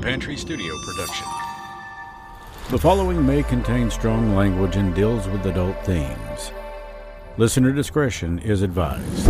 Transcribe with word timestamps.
Pantry 0.00 0.36
Studio 0.36 0.74
production. 0.84 1.26
The 2.70 2.78
following 2.78 3.24
may 3.24 3.42
contain 3.42 3.90
strong 3.90 4.34
language 4.34 4.76
and 4.76 4.94
deals 4.94 5.26
with 5.28 5.46
adult 5.46 5.84
themes. 5.84 6.52
Listener 7.38 7.72
discretion 7.72 8.38
is 8.40 8.62
advised. 8.62 9.26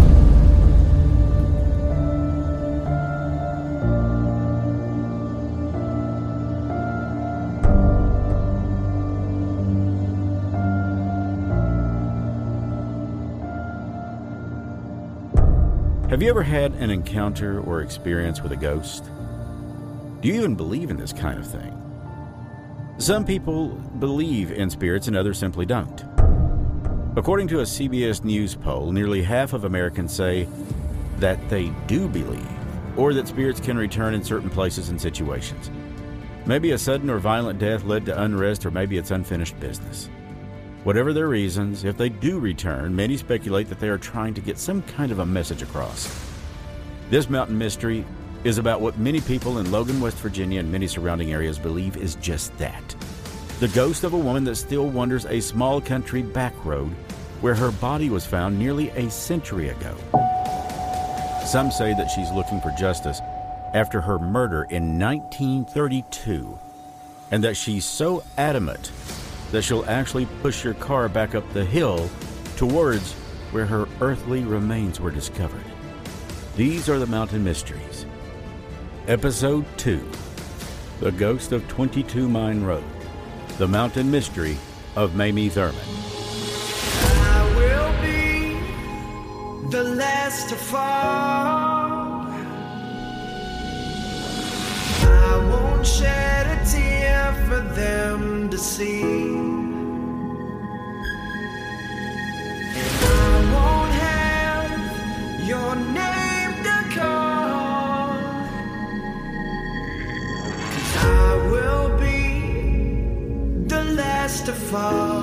Have 16.09 16.23
you 16.23 16.31
ever 16.31 16.45
had 16.45 16.73
an 16.75 16.91
encounter 16.91 17.61
or 17.61 17.83
experience 17.83 18.41
with 18.41 18.53
a 18.53 18.57
ghost? 18.57 19.05
Do 20.27 20.33
you 20.33 20.39
even 20.41 20.57
believe 20.57 20.91
in 20.91 20.97
this 20.97 21.13
kind 21.13 21.39
of 21.39 21.49
thing? 21.49 21.73
Some 22.99 23.25
people 23.25 23.69
believe 24.01 24.51
in 24.51 24.69
spirits 24.69 25.07
and 25.07 25.17
others 25.17 25.39
simply 25.39 25.67
don't. 25.67 26.03
According 27.17 27.47
to 27.47 27.61
a 27.61 27.63
CBS 27.63 28.25
News 28.25 28.57
poll, 28.57 28.91
nearly 28.91 29.23
half 29.23 29.53
of 29.53 29.63
Americans 29.63 30.13
say 30.13 30.49
that 31.19 31.39
they 31.49 31.69
do 31.87 32.09
believe, 32.09 32.45
or 32.99 33.15
that 33.15 33.29
spirits 33.29 33.61
can 33.61 33.79
return 33.79 34.15
in 34.15 34.25
certain 34.25 34.51
places 34.51 34.89
and 34.89 35.01
situations. 35.01 35.71
Maybe 36.45 36.73
a 36.73 36.79
sudden 36.79 37.09
or 37.09 37.21
violent 37.21 37.61
death 37.61 37.85
led 37.85 38.05
to 38.07 38.21
unrest, 38.21 38.67
or 38.67 38.73
maybe 38.73 38.99
it's 38.99 39.13
unfinished 39.13 39.61
business. 39.61 40.11
Whatever 40.83 41.13
their 41.13 41.29
reasons, 41.29 41.85
if 41.85 41.97
they 41.97 42.09
do 42.09 42.41
return, 42.41 42.97
many 42.97 43.17
speculate 43.17 43.69
that 43.69 43.79
they 43.79 43.89
are 43.89 43.97
trying 43.97 44.35
to 44.35 44.41
get 44.41 44.59
some 44.59 44.83
kind 44.83 45.13
of 45.13 45.21
a 45.21 45.25
message 45.25 45.63
across. 45.63 46.13
This 47.11 47.31
mountain 47.31 47.57
mystery 47.57 48.05
is 48.47 48.59
about 48.59 48.81
what 48.81 48.97
many 48.97 49.21
people 49.21 49.59
in 49.59 49.73
Logan, 49.73 50.01
West 50.01 50.19
Virginia, 50.19 50.61
and 50.61 50.71
many 50.71 50.87
surrounding 50.87 51.33
areas 51.33 51.59
believe 51.59 51.97
is 51.97 52.15
just 52.17 52.57
that 52.59 52.95
the 53.59 53.67
ghost 53.69 54.05
of 54.05 54.13
a 54.13 54.19
woman 54.19 54.45
that 54.45 54.55
still 54.55 54.89
wanders 54.89 55.27
a 55.27 55.41
small 55.41 55.81
country 55.81 56.23
back 56.23 56.55
road 56.65 56.93
where 57.41 57.57
her 57.57 57.73
body 57.73 58.09
was 58.09 58.25
found 58.25 58.57
nearly 58.57 58.91
a 58.91 59.11
century 59.11 59.71
ago. 59.71 59.97
Some 61.45 61.73
say 61.73 61.93
that 61.95 62.09
she's 62.15 62.31
looking 62.31 62.61
for 62.61 62.71
justice 62.79 63.21
after 63.75 64.01
her 64.01 64.17
murder 64.17 64.63
in 64.71 64.97
1932, 64.97 66.57
and 67.33 67.43
that 67.43 67.57
she's 67.57 67.85
so 67.85 68.23
adamant 68.39 68.93
that 69.51 69.63
she'll 69.63 69.85
actually 69.87 70.27
push 70.41 70.63
your 70.63 70.75
car 70.75 71.09
back 71.09 71.35
up 71.35 71.53
the 71.53 71.65
hill 71.65 72.09
towards 72.57 73.15
where 73.51 73.67
her 73.67 73.89
earthly 74.01 74.45
remains 74.45 75.01
were 75.01 75.11
discovered. 75.11 75.65
These 76.55 76.89
are 76.89 77.01
the 77.01 77.07
mountain 77.07 77.43
mysteries. 77.43 78.07
Episode 79.09 79.65
2 79.79 80.05
The 80.99 81.13
Ghost 81.13 81.53
of 81.53 81.69
22 81.69 82.29
Mine 82.29 82.65
Road. 82.65 82.83
The 83.57 83.69
Mountain 83.69 84.11
Mystery 84.11 84.57
of 84.97 85.15
Mamie 85.15 85.49
Thurman. 85.49 85.81
I 87.05 87.55
will 87.57 87.93
be 88.03 89.71
the 89.71 89.85
last 89.95 90.49
to 90.49 90.57
fall. 90.57 92.27
I 95.07 95.49
won't 95.53 95.87
shed 95.87 96.59
a 96.59 96.69
tear 96.69 97.33
for 97.47 97.61
them 97.61 98.51
to 98.51 98.59
see. 98.59 99.76
To 114.47 114.53
fall. 114.53 115.23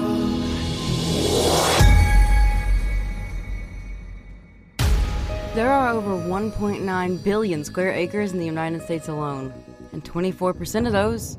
There 5.56 5.72
are 5.72 5.88
over 5.94 6.10
1.9 6.10 7.24
billion 7.24 7.64
square 7.64 7.94
acres 7.94 8.34
in 8.34 8.40
the 8.40 8.46
United 8.46 8.82
States 8.82 9.08
alone, 9.08 9.54
and 9.94 10.04
24% 10.04 10.88
of 10.88 10.92
those 10.92 11.38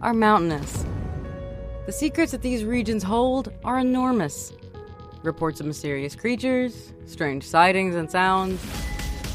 are 0.00 0.14
mountainous. 0.14 0.86
The 1.86 1.92
secrets 1.92 2.30
that 2.30 2.42
these 2.42 2.64
regions 2.64 3.02
hold 3.02 3.52
are 3.64 3.80
enormous. 3.80 4.52
Reports 5.24 5.58
of 5.58 5.66
mysterious 5.66 6.14
creatures, 6.14 6.92
strange 7.06 7.42
sightings 7.42 7.96
and 7.96 8.08
sounds, 8.08 8.64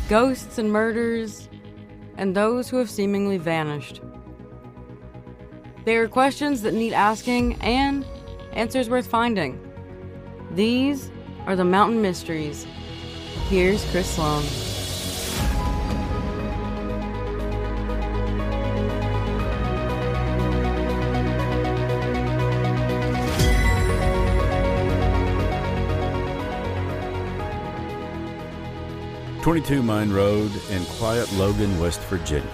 ghosts 0.07 0.57
and 0.57 0.71
murders, 0.71 1.49
and 2.15 2.33
those 2.33 2.69
who 2.69 2.77
have 2.77 2.89
seemingly 2.89 3.37
vanished. 3.37 3.99
They 5.85 5.97
are 5.97 6.07
questions 6.07 6.61
that 6.61 6.73
need 6.73 6.93
asking 6.93 7.55
and 7.61 8.05
answers 8.53 8.89
worth 8.89 9.05
finding. 9.05 9.59
These 10.51 11.11
are 11.45 11.57
the 11.57 11.65
mountain 11.65 12.01
mysteries. 12.01 12.65
Here's 13.49 13.83
Chris 13.91 14.09
Slone. 14.09 14.43
Twenty-two 29.41 29.83
Mine 29.83 30.13
Road 30.13 30.53
in 30.69 30.85
quiet 30.85 31.29
Logan, 31.33 31.77
West 31.77 31.99
Virginia, 32.03 32.49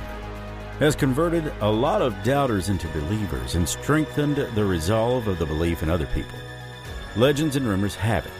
has 0.80 0.96
converted 0.96 1.54
a 1.62 1.70
lot 1.70 2.02
of 2.02 2.24
doubters 2.24 2.70
into 2.70 2.88
believers 2.90 3.56
and 3.56 3.68
strengthened 3.68 4.38
the 4.38 4.66
resolve 4.66 5.28
of 5.28 5.38
the 5.38 5.46
belief 5.46 5.84
in 5.84 5.90
other 5.90 6.08
people. 6.08 6.40
Legends 7.16 7.56
and 7.56 7.68
rumors 7.68 7.96
have 7.96 8.26
it 8.26 8.32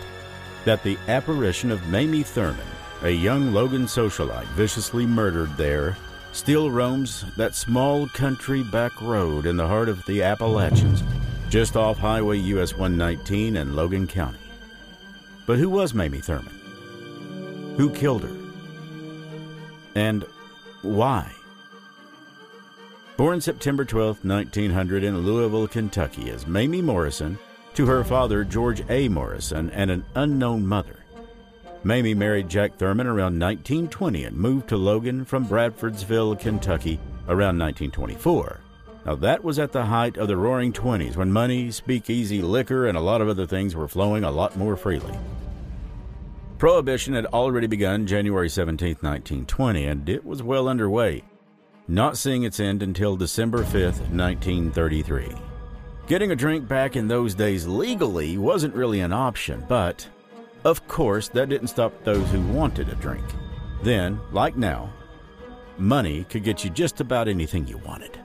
that 0.66 0.84
the 0.84 0.98
apparition 1.08 1.72
of 1.72 1.88
Mamie 1.88 2.24
Thurman, 2.24 2.66
a 3.04 3.10
young 3.10 3.54
Logan 3.54 3.86
socialite 3.86 4.48
viciously 4.48 5.06
murdered 5.06 5.56
there, 5.58 5.98
still 6.32 6.70
roams 6.70 7.26
that 7.36 7.56
small 7.56 8.08
country 8.10 8.64
back 8.64 9.02
road 9.02 9.46
in 9.46 9.58
the 9.58 9.68
heart 9.68 9.90
of 9.90 10.06
the 10.06 10.22
Appalachians, 10.22 11.04
just 11.50 11.76
off 11.76 11.98
Highway 11.98 12.38
US 12.38 12.74
119 12.74 13.58
in 13.58 13.76
Logan 13.76 14.08
County. 14.08 14.40
But 15.46 15.58
who 15.58 15.70
was 15.70 15.94
Mamie 15.94 16.20
Thurman? 16.20 16.54
Who 17.78 17.90
killed 17.90 18.24
her? 18.24 18.36
And 19.96 20.24
why? 20.82 21.34
Born 23.20 23.42
September 23.42 23.84
12, 23.84 24.24
1900, 24.24 25.04
in 25.04 25.18
Louisville, 25.18 25.68
Kentucky, 25.68 26.30
as 26.30 26.48
Mamie 26.48 26.82
Morrison 26.82 27.38
to 27.74 27.86
her 27.86 28.06
father, 28.06 28.46
George 28.46 28.82
A. 28.90 29.10
Morrison, 29.10 29.70
and 29.72 29.92
an 29.92 30.06
unknown 30.16 30.66
mother. 30.66 31.04
Mamie 31.84 32.14
married 32.14 32.48
Jack 32.48 32.78
Thurman 32.78 33.08
around 33.08 33.38
1920 33.38 34.24
and 34.24 34.38
moved 34.38 34.70
to 34.70 34.78
Logan 34.78 35.26
from 35.26 35.46
Bradfordsville, 35.46 36.40
Kentucky 36.40 36.98
around 37.28 37.60
1924. 37.60 38.62
Now, 39.06 39.16
that 39.16 39.44
was 39.44 39.60
at 39.60 39.74
the 39.74 39.84
height 39.84 40.16
of 40.16 40.30
the 40.30 40.38
roaring 40.38 40.72
20s 40.72 41.18
when 41.18 41.30
money, 41.30 41.72
speakeasy, 41.72 42.42
liquor, 42.42 42.88
and 42.88 42.98
a 42.98 43.02
lot 43.02 43.20
of 43.20 43.28
other 43.28 43.46
things 43.46 43.76
were 43.76 43.90
flowing 43.90 44.24
a 44.24 44.32
lot 44.32 44.56
more 44.56 44.78
freely. 44.78 45.20
Prohibition 46.58 47.16
had 47.16 47.26
already 47.26 47.68
begun 47.68 48.08
January 48.08 48.48
17, 48.48 48.96
1920, 49.02 49.86
and 49.86 50.08
it 50.08 50.24
was 50.24 50.42
well 50.42 50.70
underway, 50.70 51.24
not 51.90 52.18
seeing 52.18 52.44
its 52.44 52.60
end 52.60 52.84
until 52.84 53.18
December 53.18 53.64
5, 53.64 53.74
1933. 54.12 55.34
Getting 56.06 56.32
a 56.32 56.36
drink 56.36 56.68
back 56.68 56.96
in 56.96 57.08
those 57.08 57.34
days 57.34 57.68
legally 57.68 58.38
wasn't 58.38 58.76
really 58.76 59.00
an 59.00 59.12
option, 59.12 59.66
but 59.68 60.08
of 60.64 60.88
course, 60.88 61.30
that 61.30 61.50
didn't 61.50 61.70
stop 61.70 61.92
those 62.04 62.30
who 62.30 62.42
wanted 62.42 62.90
a 62.90 62.96
drink. 62.96 63.26
Then, 63.82 64.20
like 64.32 64.56
now, 64.56 64.94
money 65.80 66.26
could 66.26 66.44
get 66.44 66.64
you 66.64 66.70
just 66.70 67.02
about 67.02 67.28
anything 67.28 67.66
you 67.66 67.80
wanted. 67.80 68.20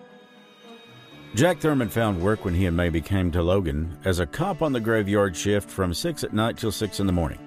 Jack 1.34 1.58
Thurman 1.58 1.88
found 1.88 2.20
work 2.20 2.44
when 2.44 2.54
he 2.54 2.66
and 2.66 2.76
Mamie 2.76 3.00
came 3.00 3.30
to 3.32 3.42
Logan 3.42 3.98
as 4.04 4.18
a 4.18 4.26
cop 4.26 4.60
on 4.60 4.74
the 4.74 4.80
graveyard 4.80 5.34
shift 5.34 5.70
from 5.70 5.94
6 5.94 6.22
at 6.22 6.34
night 6.34 6.58
till 6.58 6.70
6 6.70 7.00
in 7.00 7.06
the 7.06 7.12
morning. 7.12 7.40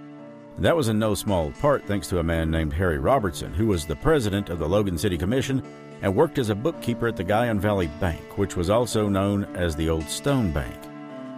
That 0.58 0.76
was 0.76 0.88
in 0.88 0.98
no 0.98 1.14
small 1.14 1.52
part 1.52 1.86
thanks 1.86 2.08
to 2.08 2.18
a 2.18 2.24
man 2.24 2.50
named 2.50 2.74
Harry 2.74 2.98
Robertson, 2.98 3.54
who 3.54 3.68
was 3.68 3.86
the 3.86 3.96
president 3.98 4.50
of 4.50 4.58
the 4.58 4.68
Logan 4.68 4.98
City 4.98 5.16
Commission 5.16 5.62
and 6.02 6.16
worked 6.16 6.38
as 6.38 6.50
a 6.50 6.56
bookkeeper 6.56 7.08
at 7.08 7.16
the 7.16 7.24
Guyan 7.24 7.60
Valley 7.60 7.88
Bank, 8.00 8.38
which 8.38 8.56
was 8.56 8.70
also 8.70 9.10
known 9.10 9.44
as 9.56 9.76
the 9.76 9.90
Old 9.90 10.08
Stone 10.10 10.52
Bank. 10.52 10.76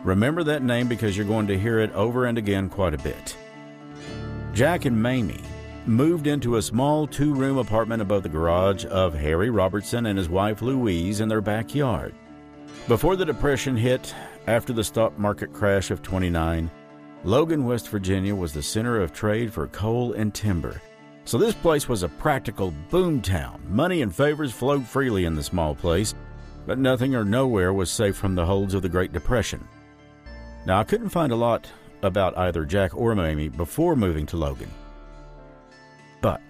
Remember 0.04 0.44
that 0.44 0.64
name 0.64 0.88
because 0.88 1.18
you're 1.18 1.26
going 1.26 1.48
to 1.48 1.60
hear 1.60 1.80
it 1.80 1.92
over 1.94 2.26
and 2.26 2.38
again 2.38 2.70
quite 2.70 2.94
a 2.94 2.98
bit. 3.00 3.36
Jack 4.54 4.86
and 4.86 5.02
Mamie 5.02 5.42
moved 5.86 6.28
into 6.28 6.58
a 6.58 6.62
small 6.62 7.08
two 7.08 7.34
room 7.34 7.58
apartment 7.58 8.02
above 8.02 8.24
the 8.24 8.30
garage 8.30 8.86
of 8.86 9.14
Harry 9.14 9.50
Robertson 9.50 10.06
and 10.06 10.18
his 10.18 10.30
wife 10.30 10.62
Louise 10.62 11.20
in 11.20 11.30
their 11.30 11.42
backyard. 11.42 12.14
Before 12.88 13.16
the 13.16 13.26
Depression 13.26 13.76
hit, 13.76 14.14
after 14.48 14.74
the 14.74 14.84
stock 14.84 15.18
market 15.18 15.54
crash 15.54 15.92
of 15.92 16.02
29, 16.02 16.72
Logan, 17.24 17.66
West 17.66 17.90
Virginia 17.90 18.34
was 18.34 18.54
the 18.54 18.64
center 18.64 19.02
of 19.02 19.14
trade 19.14 19.52
for 19.52 19.68
coal 19.68 20.14
and 20.14 20.34
timber. 20.34 20.82
So 21.30 21.38
this 21.38 21.54
place 21.54 21.88
was 21.88 22.02
a 22.02 22.10
practical 22.10 22.74
boom 22.90 23.22
town. 23.22 23.62
Money 23.70 24.02
and 24.02 24.16
favors 24.16 24.52
flowed 24.52 24.84
freely 24.84 25.26
in 25.26 25.36
the 25.36 25.44
small 25.44 25.76
place, 25.76 26.16
but 26.66 26.80
nothing 26.80 27.14
or 27.14 27.24
nowhere 27.24 27.72
was 27.72 27.92
safe 27.92 28.16
from 28.16 28.34
the 28.34 28.48
holds 28.48 28.74
of 28.74 28.82
the 28.82 28.90
Great 28.90 29.14
Depression. 29.14 29.64
Now, 30.66 30.80
I 30.80 30.84
couldn't 30.84 31.10
find 31.10 31.32
a 31.32 31.36
lot 31.36 31.70
about 32.02 32.36
either 32.36 32.66
Jack 32.66 32.96
or 32.96 33.14
Mamie 33.14 33.48
before 33.48 33.96
moving 33.96 34.26
to 34.26 34.38
Logan. 34.38 34.72
But 36.20 36.42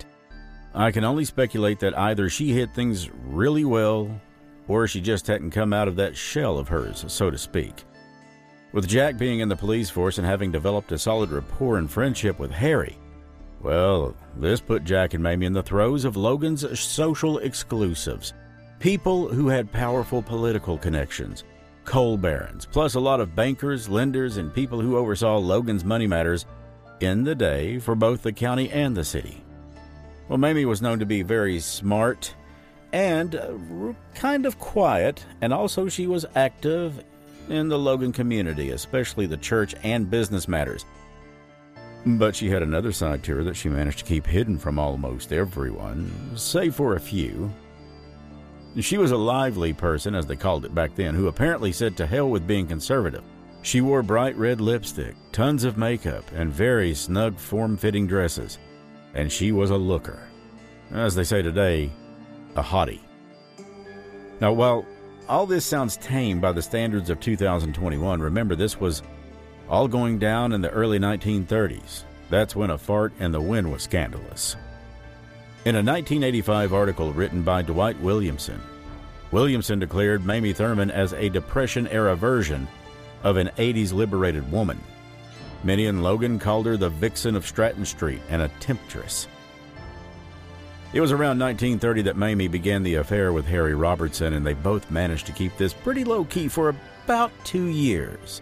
I 0.73 0.91
can 0.91 1.03
only 1.03 1.25
speculate 1.25 1.81
that 1.81 1.99
either 1.99 2.29
she 2.29 2.53
hid 2.53 2.73
things 2.73 3.09
really 3.25 3.65
well 3.65 4.09
or 4.69 4.87
she 4.87 5.01
just 5.01 5.27
hadn't 5.27 5.51
come 5.51 5.73
out 5.73 5.89
of 5.89 5.97
that 5.97 6.15
shell 6.15 6.57
of 6.57 6.69
hers, 6.69 7.03
so 7.09 7.29
to 7.29 7.37
speak. 7.37 7.83
With 8.71 8.87
Jack 8.87 9.17
being 9.17 9.41
in 9.41 9.49
the 9.49 9.57
police 9.57 9.89
force 9.89 10.19
and 10.19 10.25
having 10.25 10.53
developed 10.53 10.93
a 10.93 10.97
solid 10.97 11.31
rapport 11.31 11.79
and 11.79 11.91
friendship 11.91 12.39
with 12.39 12.51
Harry, 12.51 12.97
well, 13.61 14.15
this 14.37 14.61
put 14.61 14.83
Jack 14.83 15.13
and 15.13 15.23
Mamie 15.23 15.45
in 15.45 15.53
the 15.53 15.63
throes 15.63 16.05
of 16.05 16.15
Logan's 16.15 16.79
social 16.79 17.39
exclusives. 17.39 18.33
People 18.79 19.27
who 19.27 19.49
had 19.49 19.71
powerful 19.71 20.21
political 20.21 20.77
connections, 20.77 21.43
coal 21.83 22.17
barons, 22.17 22.65
plus 22.65 22.95
a 22.95 22.99
lot 22.99 23.19
of 23.19 23.35
bankers, 23.35 23.89
lenders, 23.89 24.37
and 24.37 24.53
people 24.53 24.79
who 24.79 24.97
oversaw 24.97 25.37
Logan's 25.37 25.83
money 25.83 26.07
matters 26.07 26.45
in 27.01 27.23
the 27.23 27.35
day 27.35 27.79
for 27.79 27.95
both 27.95 28.21
the 28.21 28.31
county 28.31 28.69
and 28.71 28.95
the 28.95 29.03
city. 29.03 29.43
Well, 30.29 30.37
Mamie 30.37 30.65
was 30.65 30.81
known 30.81 30.99
to 30.99 31.05
be 31.05 31.21
very 31.21 31.59
smart 31.59 32.33
and 32.93 33.35
uh, 33.35 33.57
kind 34.15 34.45
of 34.45 34.59
quiet, 34.59 35.25
and 35.41 35.53
also 35.53 35.89
she 35.89 36.07
was 36.07 36.25
active 36.35 37.03
in 37.49 37.67
the 37.67 37.77
Logan 37.77 38.11
community, 38.11 38.71
especially 38.71 39.25
the 39.25 39.37
church 39.37 39.75
and 39.83 40.09
business 40.09 40.47
matters. 40.47 40.85
But 42.05 42.35
she 42.35 42.49
had 42.49 42.63
another 42.63 42.91
side 42.91 43.23
to 43.23 43.35
her 43.35 43.43
that 43.43 43.55
she 43.55 43.69
managed 43.69 43.99
to 43.99 44.05
keep 44.05 44.25
hidden 44.25 44.57
from 44.57 44.79
almost 44.79 45.33
everyone, 45.33 46.11
save 46.35 46.75
for 46.75 46.95
a 46.95 46.99
few. 46.99 47.51
She 48.79 48.97
was 48.97 49.11
a 49.11 49.17
lively 49.17 49.73
person, 49.73 50.15
as 50.15 50.25
they 50.25 50.35
called 50.35 50.63
it 50.63 50.73
back 50.73 50.95
then, 50.95 51.13
who 51.13 51.27
apparently 51.27 51.71
said 51.71 51.97
to 51.97 52.05
hell 52.05 52.29
with 52.29 52.47
being 52.47 52.67
conservative. 52.67 53.23
She 53.61 53.81
wore 53.81 54.01
bright 54.01 54.37
red 54.37 54.61
lipstick, 54.61 55.15
tons 55.31 55.65
of 55.65 55.77
makeup, 55.77 56.23
and 56.33 56.51
very 56.51 56.93
snug, 56.93 57.37
form 57.37 57.75
fitting 57.75 58.07
dresses. 58.07 58.57
And 59.13 59.29
she 59.29 59.51
was 59.51 59.71
a 59.71 59.77
looker. 59.77 60.21
As 60.91 61.13
they 61.15 61.23
say 61.23 61.41
today, 61.41 61.91
a 62.55 62.63
hottie. 62.63 63.01
Now, 64.39 64.53
while 64.53 64.85
all 65.27 65.45
this 65.45 65.65
sounds 65.65 65.97
tame 65.97 66.39
by 66.39 66.53
the 66.53 66.61
standards 66.61 67.09
of 67.09 67.19
2021, 67.19 68.21
remember 68.21 68.55
this 68.55 68.79
was 68.79 69.03
all 69.69 69.87
going 69.87 70.17
down 70.17 70.51
in 70.51 70.61
the 70.61 70.71
early 70.71 70.99
1930s. 70.99 72.03
That's 72.29 72.55
when 72.55 72.71
a 72.71 72.77
fart 72.77 73.13
in 73.19 73.31
the 73.31 73.41
wind 73.41 73.71
was 73.71 73.83
scandalous. 73.83 74.55
In 75.65 75.75
a 75.75 75.79
1985 75.79 76.73
article 76.73 77.13
written 77.13 77.43
by 77.43 77.61
Dwight 77.61 77.99
Williamson, 77.99 78.61
Williamson 79.31 79.77
declared 79.77 80.25
Mamie 80.25 80.53
Thurman 80.53 80.89
as 80.89 81.13
a 81.13 81.29
Depression 81.29 81.87
era 81.87 82.15
version 82.15 82.67
of 83.23 83.37
an 83.37 83.51
80s 83.57 83.93
liberated 83.93 84.51
woman. 84.51 84.79
Many 85.63 85.85
in 85.85 86.01
Logan 86.01 86.39
called 86.39 86.65
her 86.65 86.77
the 86.77 86.89
vixen 86.89 87.35
of 87.35 87.45
Stratton 87.45 87.85
Street 87.85 88.21
and 88.29 88.41
a 88.41 88.47
temptress. 88.59 89.27
It 90.93 91.01
was 91.01 91.11
around 91.11 91.37
1930 91.37 92.03
that 92.03 92.17
Mamie 92.17 92.47
began 92.47 92.81
the 92.81 92.95
affair 92.95 93.31
with 93.31 93.45
Harry 93.45 93.75
Robertson, 93.75 94.33
and 94.33 94.43
they 94.43 94.53
both 94.53 94.89
managed 94.89 95.27
to 95.27 95.33
keep 95.33 95.55
this 95.57 95.73
pretty 95.73 96.03
low 96.03 96.23
key 96.25 96.47
for 96.47 96.73
about 97.05 97.31
two 97.43 97.67
years. 97.67 98.41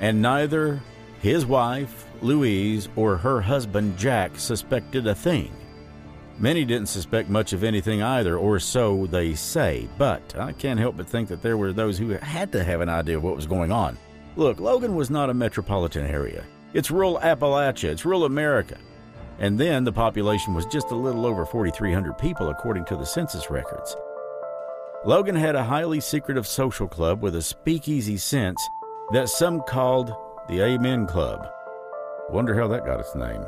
And 0.00 0.20
neither 0.20 0.82
his 1.20 1.44
wife, 1.46 2.06
Louise, 2.22 2.88
or 2.96 3.16
her 3.18 3.40
husband, 3.40 3.98
Jack, 3.98 4.32
suspected 4.38 5.06
a 5.06 5.14
thing. 5.14 5.52
Many 6.38 6.64
didn't 6.64 6.88
suspect 6.88 7.28
much 7.28 7.52
of 7.52 7.62
anything 7.62 8.02
either, 8.02 8.38
or 8.38 8.58
so 8.58 9.06
they 9.06 9.34
say, 9.34 9.86
but 9.98 10.34
I 10.38 10.52
can't 10.52 10.80
help 10.80 10.96
but 10.96 11.06
think 11.06 11.28
that 11.28 11.42
there 11.42 11.58
were 11.58 11.74
those 11.74 11.98
who 11.98 12.08
had 12.10 12.50
to 12.52 12.64
have 12.64 12.80
an 12.80 12.88
idea 12.88 13.18
of 13.18 13.22
what 13.22 13.36
was 13.36 13.46
going 13.46 13.70
on. 13.70 13.98
Look, 14.36 14.58
Logan 14.58 14.94
was 14.94 15.10
not 15.10 15.28
a 15.28 15.34
metropolitan 15.34 16.06
area. 16.06 16.44
It's 16.72 16.90
rural 16.90 17.18
Appalachia, 17.18 17.90
it's 17.90 18.06
rural 18.06 18.24
America. 18.24 18.78
And 19.38 19.58
then 19.58 19.84
the 19.84 19.92
population 19.92 20.54
was 20.54 20.64
just 20.66 20.90
a 20.92 20.94
little 20.94 21.26
over 21.26 21.44
4,300 21.44 22.16
people, 22.16 22.48
according 22.48 22.86
to 22.86 22.96
the 22.96 23.04
census 23.04 23.50
records. 23.50 23.94
Logan 25.04 25.36
had 25.36 25.56
a 25.56 25.64
highly 25.64 26.00
secretive 26.00 26.46
social 26.46 26.88
club 26.88 27.20
with 27.22 27.36
a 27.36 27.42
speakeasy 27.42 28.16
sense 28.16 28.66
that 29.12 29.28
some 29.28 29.60
called 29.62 30.14
the 30.48 30.62
Amen 30.62 31.06
Club. 31.06 31.48
Wonder 32.30 32.54
how 32.54 32.68
that 32.68 32.86
got 32.86 33.00
its 33.00 33.14
name. 33.14 33.44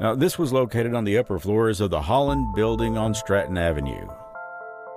Now, 0.00 0.14
this 0.14 0.38
was 0.38 0.52
located 0.52 0.94
on 0.94 1.04
the 1.04 1.18
upper 1.18 1.38
floors 1.38 1.80
of 1.80 1.90
the 1.90 2.02
Holland 2.02 2.54
building 2.54 2.96
on 2.96 3.14
Stratton 3.14 3.58
Avenue. 3.58 4.06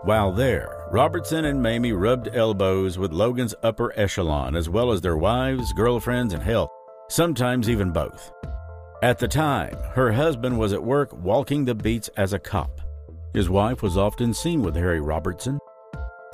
While 0.04 0.32
there, 0.32 0.86
Robertson 0.92 1.46
and 1.46 1.62
Mamie 1.62 1.92
rubbed 1.92 2.36
elbows 2.36 2.98
with 2.98 3.12
Logan's 3.12 3.56
upper 3.64 3.98
echelon, 4.00 4.56
as 4.56 4.70
well 4.70 4.92
as 4.92 5.02
their 5.02 5.18
wives, 5.18 5.74
girlfriends, 5.74 6.34
and 6.34 6.44
hell, 6.44 6.72
sometimes 7.10 7.70
even 7.70 7.92
both. 7.92 8.32
At 9.02 9.20
the 9.20 9.28
time, 9.28 9.76
her 9.94 10.12
husband 10.12 10.58
was 10.58 10.74
at 10.74 10.84
work 10.84 11.14
walking 11.14 11.66
the 11.66 11.76
beats 11.76 12.10
as 12.16 12.34
a 12.34 12.40
cop. 12.40 12.82
His 13.34 13.50
wife 13.50 13.82
was 13.82 13.98
often 13.98 14.34
seen 14.34 14.62
with 14.62 14.76
Harry 14.76 15.02
Robertson, 15.02 15.60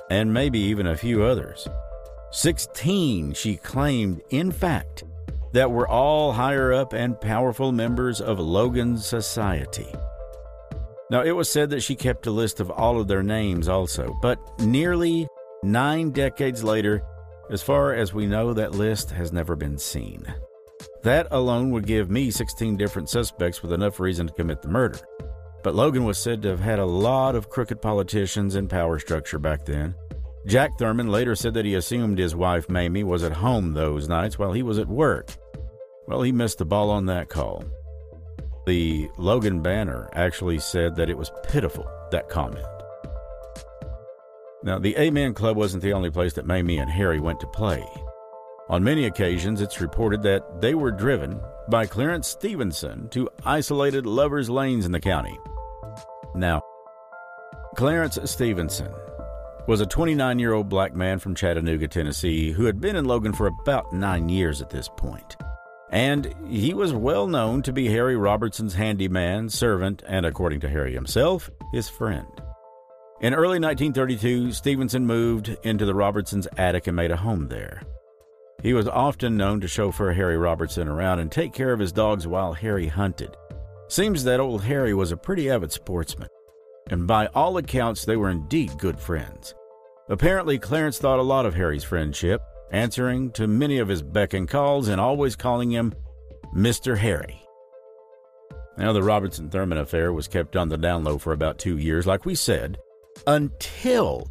and 0.09 0.33
maybe 0.33 0.59
even 0.59 0.87
a 0.87 0.97
few 0.97 1.23
others. 1.23 1.67
Sixteen, 2.33 3.33
she 3.33 3.57
claimed, 3.57 4.23
in 4.31 4.51
fact, 4.51 5.03
that 5.51 5.69
were 5.69 5.87
all 5.87 6.31
higher 6.31 6.73
up 6.73 6.91
and 6.91 7.21
powerful 7.21 7.71
members 7.71 8.19
of 8.19 8.39
Logan's 8.39 9.05
society. 9.05 9.85
Now, 11.11 11.21
it 11.21 11.33
was 11.33 11.47
said 11.47 11.69
that 11.69 11.83
she 11.83 11.95
kept 11.95 12.25
a 12.25 12.31
list 12.31 12.59
of 12.59 12.71
all 12.71 12.99
of 12.99 13.07
their 13.07 13.21
names 13.21 13.67
also, 13.67 14.17
but 14.23 14.39
nearly 14.61 15.27
nine 15.61 16.09
decades 16.09 16.63
later, 16.63 17.03
as 17.51 17.61
far 17.61 17.93
as 17.93 18.15
we 18.15 18.25
know, 18.25 18.51
that 18.51 18.73
list 18.73 19.11
has 19.11 19.31
never 19.31 19.55
been 19.55 19.77
seen. 19.77 20.25
That 21.03 21.27
alone 21.29 21.69
would 21.69 21.85
give 21.85 22.09
me 22.09 22.31
16 22.31 22.77
different 22.77 23.09
suspects 23.09 23.61
with 23.61 23.73
enough 23.73 23.99
reason 23.99 24.25
to 24.25 24.33
commit 24.33 24.63
the 24.63 24.69
murder. 24.69 24.97
But 25.63 25.75
Logan 25.75 26.03
was 26.03 26.17
said 26.17 26.41
to 26.41 26.49
have 26.49 26.61
had 26.61 26.79
a 26.79 26.85
lot 26.85 27.35
of 27.35 27.49
crooked 27.49 27.79
politicians 27.79 28.55
and 28.55 28.67
power 28.67 28.97
structure 28.97 29.37
back 29.37 29.65
then. 29.65 29.93
Jack 30.45 30.77
Thurman 30.77 31.07
later 31.07 31.35
said 31.35 31.53
that 31.53 31.65
he 31.65 31.75
assumed 31.75 32.17
his 32.17 32.35
wife 32.35 32.69
Mamie 32.69 33.03
was 33.03 33.23
at 33.23 33.31
home 33.31 33.73
those 33.73 34.09
nights 34.09 34.37
while 34.37 34.51
he 34.51 34.61
was 34.61 34.77
at 34.77 34.87
work. 34.87 35.29
Well, 36.07 36.21
he 36.21 36.33
missed 36.33 36.57
the 36.57 36.65
ball 36.65 36.89
on 36.89 37.05
that 37.05 37.29
call. 37.29 37.63
The 38.65 39.09
Logan 39.17 39.61
Banner 39.61 40.09
actually 40.13 40.59
said 40.59 40.95
that 40.95 41.09
it 41.09 41.17
was 41.17 41.31
pitiful, 41.43 41.87
that 42.11 42.29
comment. 42.29 42.65
Now, 44.63 44.79
the 44.79 44.97
Amen 44.97 45.33
Club 45.33 45.57
wasn't 45.57 45.83
the 45.83 45.93
only 45.93 46.09
place 46.09 46.33
that 46.33 46.45
Mamie 46.45 46.77
and 46.77 46.89
Harry 46.89 47.19
went 47.19 47.39
to 47.41 47.47
play. 47.47 47.85
On 48.69 48.83
many 48.83 49.05
occasions, 49.05 49.61
it's 49.61 49.81
reported 49.81 50.23
that 50.23 50.61
they 50.61 50.73
were 50.73 50.91
driven 50.91 51.39
by 51.69 51.85
Clarence 51.85 52.27
Stevenson 52.27 53.09
to 53.09 53.29
isolated 53.45 54.05
lovers' 54.05 54.49
lanes 54.49 54.85
in 54.85 54.91
the 54.93 54.99
county. 54.99 55.37
Now, 56.35 56.61
Clarence 57.75 58.17
Stevenson 58.25 58.93
was 59.67 59.81
a 59.81 59.85
29 59.85 60.39
year 60.39 60.53
old 60.53 60.69
black 60.69 60.95
man 60.95 61.19
from 61.19 61.35
Chattanooga, 61.35 61.87
Tennessee, 61.87 62.51
who 62.51 62.65
had 62.65 62.81
been 62.81 62.95
in 62.95 63.05
Logan 63.05 63.33
for 63.33 63.47
about 63.47 63.93
nine 63.93 64.29
years 64.29 64.61
at 64.61 64.69
this 64.69 64.89
point. 64.97 65.37
And 65.89 66.33
he 66.49 66.73
was 66.73 66.91
well 66.91 67.27
known 67.27 67.61
to 67.63 67.71
be 67.71 67.87
Harry 67.87 68.17
Robertson's 68.17 68.73
handyman, 68.73 69.49
servant, 69.49 70.03
and 70.07 70.25
according 70.25 70.59
to 70.61 70.69
Harry 70.69 70.93
himself, 70.93 71.51
his 71.71 71.87
friend. 71.87 72.27
In 73.21 73.33
early 73.33 73.59
1932, 73.59 74.51
Stevenson 74.51 75.05
moved 75.05 75.55
into 75.63 75.85
the 75.85 75.93
Robertsons' 75.93 76.47
attic 76.57 76.87
and 76.87 76.95
made 76.95 77.11
a 77.11 77.15
home 77.15 77.47
there. 77.47 77.83
He 78.63 78.73
was 78.73 78.87
often 78.87 79.37
known 79.37 79.61
to 79.61 79.67
chauffeur 79.67 80.13
Harry 80.13 80.37
Robertson 80.37 80.87
around 80.87 81.19
and 81.19 81.31
take 81.31 81.53
care 81.53 81.71
of 81.71 81.79
his 81.79 81.91
dogs 81.91 82.27
while 82.27 82.53
Harry 82.53 82.87
hunted. 82.87 83.37
Seems 83.87 84.23
that 84.23 84.39
old 84.39 84.63
Harry 84.63 84.93
was 84.93 85.11
a 85.11 85.17
pretty 85.17 85.49
avid 85.49 85.71
sportsman, 85.71 86.29
and 86.89 87.07
by 87.07 87.27
all 87.27 87.57
accounts, 87.57 88.05
they 88.05 88.17
were 88.17 88.29
indeed 88.29 88.77
good 88.77 88.99
friends. 88.99 89.53
Apparently, 90.09 90.59
Clarence 90.59 90.97
thought 90.97 91.19
a 91.19 91.23
lot 91.23 91.45
of 91.45 91.55
Harry's 91.55 91.83
friendship, 91.83 92.41
answering 92.71 93.31
to 93.31 93.47
many 93.47 93.79
of 93.79 93.87
his 93.87 94.01
beck 94.01 94.33
and 94.33 94.49
calls 94.49 94.87
and 94.87 94.99
always 94.99 95.35
calling 95.35 95.71
him 95.71 95.93
Mr. 96.55 96.97
Harry. 96.97 97.41
Now, 98.77 98.91
the 98.91 99.03
Robertson 99.03 99.49
Thurman 99.49 99.77
affair 99.77 100.11
was 100.11 100.27
kept 100.27 100.55
on 100.55 100.69
the 100.69 100.77
down 100.77 101.03
low 101.03 101.17
for 101.17 101.31
about 101.31 101.59
two 101.59 101.77
years, 101.77 102.07
like 102.07 102.25
we 102.25 102.35
said, 102.35 102.77
until 103.27 104.29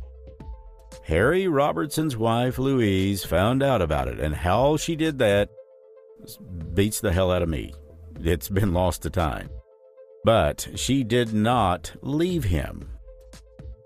Harry 1.05 1.49
Robertson's 1.49 2.17
wife, 2.17 2.59
Louise, 2.59 3.25
found 3.25 3.63
out 3.63 3.81
about 3.81 4.09
it, 4.09 4.19
and 4.19 4.35
how 4.35 4.77
she 4.77 4.97
did 4.97 5.19
that 5.19 5.49
beats 6.75 7.01
the 7.01 7.13
hell 7.13 7.31
out 7.31 7.43
of 7.43 7.49
me. 7.49 7.73
It's 8.21 8.49
been 8.49 8.73
lost 8.73 9.03
to 9.03 9.11
time. 9.11 9.49
But 10.25 10.69
she 10.77 11.05
did 11.05 11.33
not 11.33 11.93
leave 12.01 12.45
him. 12.45 12.89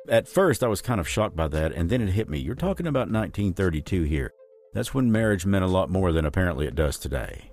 At 0.09 0.29
first, 0.29 0.63
I 0.63 0.69
was 0.69 0.83
kind 0.83 1.01
of 1.01 1.09
shocked 1.09 1.35
by 1.35 1.49
that, 1.49 1.73
and 1.73 1.91
then 1.91 2.01
it 2.01 2.11
hit 2.11 2.29
me. 2.29 2.39
You're 2.39 2.55
talking 2.55 2.87
about 2.87 3.11
1932 3.11 4.03
here. 4.03 4.33
That's 4.73 4.95
when 4.95 5.11
marriage 5.11 5.47
meant 5.47 5.65
a 5.65 5.69
lot 5.69 5.91
more 5.91 6.13
than 6.13 6.27
apparently 6.27 6.67
it 6.67 6.75
does 6.75 6.99
today. 6.99 7.51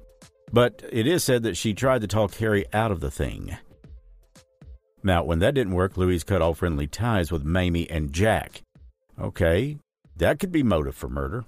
But 0.52 0.84
it 0.92 1.08
is 1.08 1.24
said 1.24 1.44
that 1.44 1.58
she 1.58 1.74
tried 1.74 2.02
to 2.02 2.08
talk 2.08 2.36
Harry 2.36 2.66
out 2.74 2.92
of 2.92 3.00
the 3.00 3.10
thing. 3.10 3.58
Now, 5.02 5.24
when 5.24 5.40
that 5.40 5.56
didn't 5.56 5.74
work, 5.74 5.98
Louise 5.98 6.24
cut 6.24 6.42
all 6.42 6.54
friendly 6.54 6.86
ties 6.86 7.32
with 7.32 7.44
Mamie 7.44 7.90
and 7.90 8.14
Jack. 8.14 8.62
Okay, 9.20 9.78
that 10.16 10.40
could 10.40 10.52
be 10.52 10.64
motive 10.64 10.96
for 10.96 11.10
murder. 11.10 11.46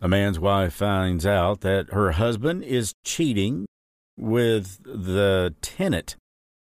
A 0.00 0.08
man's 0.08 0.38
wife 0.38 0.74
finds 0.74 1.24
out 1.24 1.62
that 1.62 1.92
her 1.92 2.12
husband 2.12 2.62
is 2.62 2.92
cheating 3.04 3.66
with 4.16 4.82
the 4.84 5.54
tenant 5.62 6.16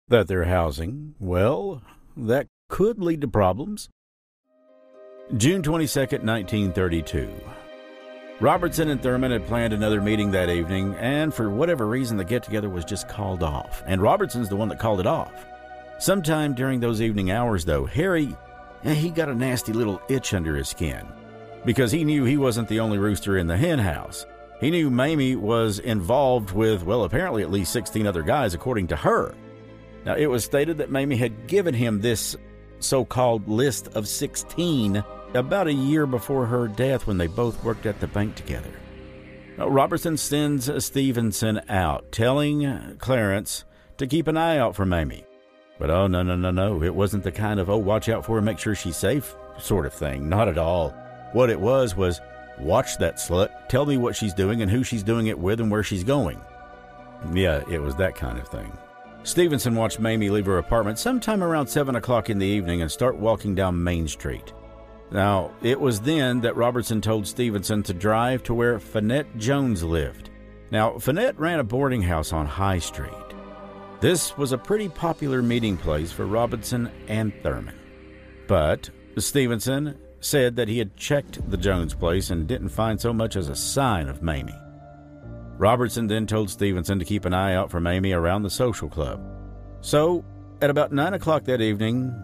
that 0.10 0.28
they're 0.28 0.46
housing. 0.46 1.16
Well, 1.20 1.82
that 2.18 2.48
could 2.68 3.00
lead 3.00 3.22
to 3.22 3.28
problems. 3.28 3.90
June 5.38 5.62
22nd, 5.62 6.24
1932. 6.24 7.30
Robertson 8.40 8.90
and 8.90 9.02
Thurman 9.02 9.32
had 9.32 9.46
planned 9.46 9.74
another 9.74 10.02
meeting 10.02 10.32
that 10.32 10.50
evening, 10.50 10.96
and 10.96 11.34
for 11.34 11.50
whatever 11.50 11.86
reason, 11.86 12.18
the 12.18 12.24
get 12.24 12.42
together 12.42 12.70
was 12.70 12.86
just 12.86 13.10
called 13.10 13.44
off. 13.44 13.84
And 13.86 14.02
Robertson's 14.02 14.50
the 14.50 14.56
one 14.56 14.70
that 14.70 14.80
called 14.80 15.00
it 15.02 15.06
off. 15.06 15.46
Sometime 16.00 16.54
during 16.54 16.80
those 16.80 17.02
evening 17.02 17.32
hours, 17.32 17.66
though, 17.66 17.86
Harry, 17.86 18.36
eh, 18.86 18.94
he 18.94 19.10
got 19.10 19.28
a 19.28 19.36
nasty 19.36 19.74
little 19.74 20.02
itch 20.08 20.34
under 20.34 20.56
his 20.56 20.70
skin 20.70 21.06
because 21.66 21.92
he 21.92 22.06
knew 22.06 22.24
he 22.24 22.38
wasn't 22.38 22.70
the 22.70 22.80
only 22.80 22.98
rooster 22.98 23.38
in 23.38 23.48
the 23.48 23.58
hen 23.58 23.80
house. 23.80 24.26
He 24.62 24.72
knew 24.72 24.90
Mamie 24.90 25.36
was 25.36 25.80
involved 25.80 26.52
with, 26.52 26.84
well, 26.84 27.04
apparently 27.04 27.44
at 27.44 27.52
least 27.52 27.74
16 27.74 28.08
other 28.08 28.24
guys, 28.24 28.54
according 28.54 28.88
to 28.88 28.96
her. 28.96 29.36
Now, 30.06 30.16
it 30.16 30.28
was 30.28 30.44
stated 30.44 30.78
that 30.78 30.92
Mamie 30.92 31.18
had 31.18 31.48
given 31.48 31.74
him 31.74 32.02
this 32.02 32.36
so 32.80 33.04
called 33.04 33.48
list 33.48 33.90
of 33.96 34.08
16 34.08 35.04
about 35.34 35.68
a 35.68 35.74
year 35.74 36.06
before 36.06 36.46
her 36.46 36.68
death 36.68 37.06
when 37.06 37.18
they 37.18 37.28
both 37.28 37.64
worked 37.64 37.86
at 37.86 38.00
the 38.00 38.08
bank 38.08 38.36
together. 38.36 38.72
Now, 39.58 39.68
Robertson 39.68 40.18
sends 40.18 40.72
Stevenson 40.84 41.62
out, 41.70 42.12
telling 42.12 42.96
Clarence 43.00 43.66
to 43.98 44.08
keep 44.08 44.28
an 44.28 44.38
eye 44.38 44.58
out 44.58 44.76
for 44.76 44.86
Mamie. 44.86 45.26
But 45.78 45.90
oh, 45.90 46.08
no, 46.08 46.24
no, 46.24 46.36
no, 46.36 46.52
no. 46.52 46.82
It 46.82 46.96
wasn't 46.96 47.24
the 47.24 47.32
kind 47.32 47.60
of, 47.60 47.70
oh, 47.70 47.78
watch 47.78 48.10
out 48.10 48.26
for 48.26 48.36
her, 48.36 48.42
make 48.42 48.60
sure 48.60 48.76
she's 48.76 48.98
safe 48.98 49.36
sort 49.60 49.86
of 49.86 49.94
thing. 49.94 50.30
Not 50.30 50.48
at 50.48 50.58
all. 50.58 50.92
What 51.34 51.50
it 51.50 51.60
was 51.60 51.96
was, 51.96 52.22
watch 52.60 52.98
that 52.98 53.16
slut, 53.16 53.50
tell 53.68 53.86
me 53.86 53.98
what 53.98 54.16
she's 54.16 54.34
doing 54.34 54.62
and 54.62 54.72
who 54.72 54.84
she's 54.84 55.04
doing 55.04 55.28
it 55.28 55.38
with 55.38 55.60
and 55.60 55.70
where 55.70 55.84
she's 55.84 56.04
going. 56.04 56.40
Yeah, 57.34 57.64
it 57.70 57.82
was 57.82 57.96
that 57.96 58.16
kind 58.16 58.40
of 58.40 58.48
thing. 58.48 58.72
Stevenson 59.24 59.76
watched 59.76 60.00
Mamie 60.00 60.30
leave 60.30 60.46
her 60.46 60.58
apartment 60.58 60.98
sometime 60.98 61.44
around 61.44 61.68
7 61.68 61.96
o'clock 61.96 62.30
in 62.30 62.40
the 62.40 62.46
evening 62.46 62.82
and 62.82 62.92
start 62.92 63.18
walking 63.18 63.54
down 63.54 63.84
Main 63.84 64.08
Street. 64.08 64.54
Now, 65.12 65.52
it 65.62 65.80
was 65.80 66.00
then 66.00 66.42
that 66.42 66.56
Robertson 66.56 67.02
told 67.02 67.28
Stevenson 67.28 67.84
to 67.84 67.94
drive 67.94 68.44
to 68.44 68.54
where 68.54 68.80
Finette 68.80 69.38
Jones 69.38 69.84
lived. 69.84 70.30
Now, 70.72 70.98
Finette 71.00 71.40
ran 71.40 71.60
a 71.60 71.64
boarding 71.64 72.04
house 72.04 72.32
on 72.32 72.46
High 72.46 72.80
Street. 72.80 73.12
This 74.00 74.38
was 74.38 74.52
a 74.52 74.58
pretty 74.58 74.88
popular 74.88 75.42
meeting 75.42 75.78
place 75.78 76.12
for 76.12 76.26
Robertson 76.26 76.90
and 77.08 77.34
Thurman. 77.44 77.78
But 78.48 78.90
Stevenson 79.18 79.98
said 80.22 80.56
that 80.56 80.68
he 80.68 80.78
had 80.78 80.96
checked 80.96 81.50
the 81.50 81.58
Jones 81.58 81.94
place 81.94 82.30
and 82.30 82.48
didn't 82.48 82.70
find 82.70 83.00
so 83.00 83.12
much 83.12 83.36
as 83.36 83.50
a 83.50 83.56
sign 83.56 84.08
of 84.08 84.22
Mamie. 84.22 84.58
Robertson 85.60 86.08
then 86.08 86.26
told 86.26 86.50
Stevenson 86.50 87.00
to 87.00 87.06
keep 87.06 87.26
an 87.26 87.34
eye 87.34 87.54
out 87.54 87.70
for 87.70 87.82
Mamie 87.82 88.14
around 88.14 88.44
the 88.44 88.50
social 88.50 88.88
club. 88.88 89.22
So, 89.82 90.24
at 90.62 90.70
about 90.70 90.94
9 90.94 91.14
o'clock 91.14 91.44
that 91.44 91.60
evening, 91.60 92.16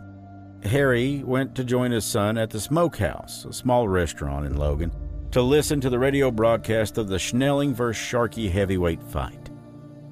Harry 0.63 1.21
went 1.21 1.53
to 1.55 1.65
join 1.65 1.91
his 1.91 2.05
son 2.05 2.37
at 2.37 2.49
the 2.49 2.61
Smokehouse, 2.61 3.43
a 3.43 3.51
small 3.51 3.89
restaurant 3.89 4.45
in 4.45 4.55
Logan, 4.55 4.93
to 5.31 5.41
listen 5.41 5.81
to 5.81 5.89
the 5.89 5.99
radio 5.99 6.31
broadcast 6.31 6.97
of 6.97 7.09
the 7.09 7.17
Schmeling 7.17 7.73
vs. 7.73 8.01
Sharkey 8.01 8.47
heavyweight 8.47 9.03
fight. 9.03 9.51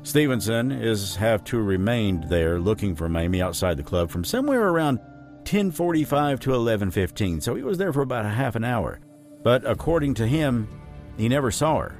Stevenson 0.03 0.73
is 0.73 1.15
have 1.15 1.45
to 1.45 1.61
remained 1.61 2.25
there 2.25 2.59
looking 2.59 2.93
for 2.93 3.07
Mamie 3.07 3.41
outside 3.41 3.77
the 3.77 3.83
club 3.83 4.09
from 4.09 4.25
somewhere 4.25 4.67
around 4.67 4.99
10:45 5.45 6.41
to 6.41 6.53
11:15, 6.53 7.39
so 7.39 7.55
he 7.55 7.63
was 7.63 7.77
there 7.77 7.93
for 7.93 8.01
about 8.01 8.25
a 8.25 8.29
half 8.29 8.57
an 8.57 8.65
hour. 8.65 8.99
But 9.43 9.65
according 9.65 10.15
to 10.15 10.27
him, 10.27 10.67
he 11.15 11.29
never 11.29 11.51
saw 11.51 11.79
her. 11.79 11.95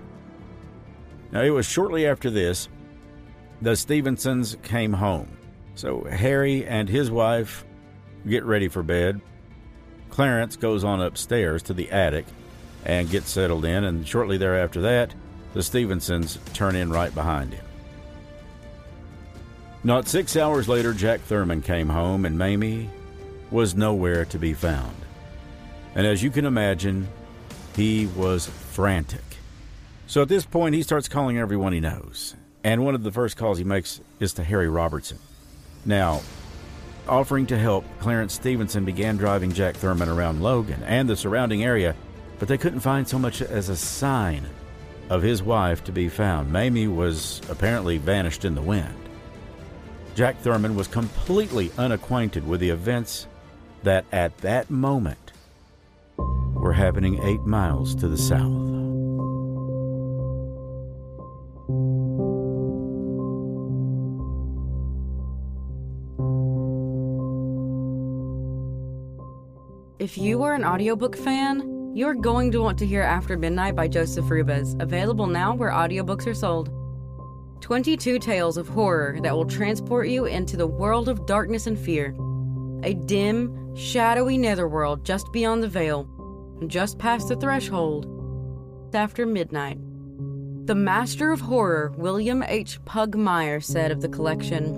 Now, 1.34 1.42
it 1.42 1.50
was 1.50 1.66
shortly 1.66 2.06
after 2.06 2.30
this 2.30 2.70
the 3.60 3.76
Stevensons 3.76 4.56
came 4.62 4.94
home. 4.94 5.36
So 5.74 6.04
Harry 6.04 6.66
and 6.66 6.88
his 6.88 7.10
wife 7.10 7.66
get 8.28 8.44
ready 8.44 8.68
for 8.68 8.84
bed. 8.84 9.20
Clarence 10.12 10.56
goes 10.56 10.84
on 10.84 11.02
upstairs 11.02 11.64
to 11.64 11.74
the 11.74 11.90
attic 11.92 12.26
and 12.86 13.10
gets 13.10 13.32
settled 13.32 13.66
in, 13.66 13.84
and 13.84 14.08
shortly 14.08 14.38
thereafter 14.38 14.82
that, 14.82 15.16
the 15.54 15.64
Stevensons 15.64 16.38
turn 16.54 16.76
in 16.76 16.92
right 16.92 17.14
behind 17.16 17.54
him. 17.54 17.66
Not 19.84 20.08
six 20.08 20.38
hours 20.38 20.70
later, 20.70 20.94
Jack 20.94 21.22
Thurman 21.22 21.62
came 21.62 21.90
home, 21.90 22.26
and 22.26 22.38
Mamie 22.38 22.90
was 23.50 23.76
nowhere 23.76 24.26
to 24.26 24.38
be 24.38 24.54
found. 24.54 24.96
And 25.96 26.06
as 26.06 26.22
you 26.22 26.30
can 26.30 26.46
imagine, 26.46 27.08
he 27.76 28.08
was 28.08 28.46
frantic. 28.46 29.33
So 30.14 30.22
at 30.22 30.28
this 30.28 30.46
point, 30.46 30.76
he 30.76 30.84
starts 30.84 31.10
calling 31.10 31.40
everyone 31.40 31.74
he 31.74 31.80
knows. 31.80 32.36
And 32.64 32.86
one 32.86 32.94
of 32.94 33.02
the 33.02 33.12
first 33.12 33.36
calls 33.36 33.58
he 33.58 33.64
makes 33.64 34.00
is 34.20 34.32
to 34.34 34.44
Harry 34.44 34.70
Robertson. 34.70 35.18
Now, 35.88 36.22
offering 37.08 37.48
to 37.48 37.58
help, 37.58 37.84
Clarence 37.98 38.36
Stevenson 38.36 38.86
began 38.86 39.18
driving 39.18 39.52
Jack 39.52 39.76
Thurman 39.76 40.10
around 40.10 40.44
Logan 40.44 40.84
and 40.84 41.10
the 41.10 41.16
surrounding 41.16 41.64
area, 41.64 41.96
but 42.38 42.48
they 42.48 42.60
couldn't 42.60 42.82
find 42.82 43.08
so 43.08 43.18
much 43.18 43.42
as 43.42 43.70
a 43.70 43.76
sign 43.76 44.46
of 45.10 45.24
his 45.24 45.42
wife 45.42 45.84
to 45.86 45.92
be 45.92 46.10
found. 46.10 46.54
Mamie 46.54 46.88
was 46.88 47.42
apparently 47.50 47.98
vanished 47.98 48.46
in 48.46 48.54
the 48.54 48.62
wind. 48.62 48.94
Jack 50.14 50.40
Thurman 50.42 50.76
was 50.76 50.88
completely 50.88 51.72
unacquainted 51.80 52.48
with 52.48 52.60
the 52.60 52.70
events 52.70 53.26
that 53.82 54.06
at 54.12 54.38
that 54.38 54.70
moment 54.70 55.34
were 56.18 56.74
happening 56.74 57.20
eight 57.24 57.42
miles 57.48 57.96
to 57.96 58.08
the 58.08 58.16
south. 58.16 58.73
If 70.14 70.20
you 70.20 70.44
are 70.44 70.54
an 70.54 70.64
audiobook 70.64 71.18
fan, 71.18 71.92
you're 71.96 72.14
going 72.14 72.52
to 72.52 72.62
want 72.62 72.78
to 72.78 72.86
hear 72.86 73.02
After 73.02 73.36
Midnight 73.36 73.76
by 73.76 73.88
Joseph 73.88 74.26
Rubas, 74.26 74.80
available 74.80 75.26
now 75.26 75.56
where 75.56 75.72
audiobooks 75.72 76.28
are 76.28 76.36
sold. 76.36 76.70
22 77.62 78.20
tales 78.20 78.56
of 78.56 78.68
horror 78.68 79.18
that 79.24 79.36
will 79.36 79.48
transport 79.48 80.10
you 80.10 80.26
into 80.26 80.56
the 80.56 80.68
world 80.68 81.10
of 81.10 81.26
darkness 81.26 81.66
and 81.66 81.80
fear. 81.80 82.16
A 82.84 82.94
dim, 82.94 83.76
shadowy 83.76 84.38
netherworld 84.38 85.04
just 85.04 85.34
beyond 85.34 85.64
the 85.64 85.68
veil, 85.68 86.08
just 86.68 87.00
past 87.00 87.30
the 87.30 87.36
threshold. 87.36 88.06
After 88.94 89.26
midnight. 89.26 89.80
The 90.68 90.76
master 90.76 91.32
of 91.32 91.42
horror, 91.42 91.92
William 91.98 92.44
H. 92.44 92.80
Pugmire, 92.86 93.64
said 93.64 93.90
of 93.90 94.02
the 94.02 94.10
collection 94.10 94.76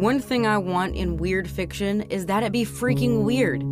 One 0.00 0.18
thing 0.18 0.44
I 0.44 0.58
want 0.58 0.96
in 0.96 1.18
weird 1.18 1.48
fiction 1.48 2.00
is 2.10 2.26
that 2.26 2.42
it 2.42 2.50
be 2.50 2.64
freaking 2.64 3.22
weird. 3.22 3.62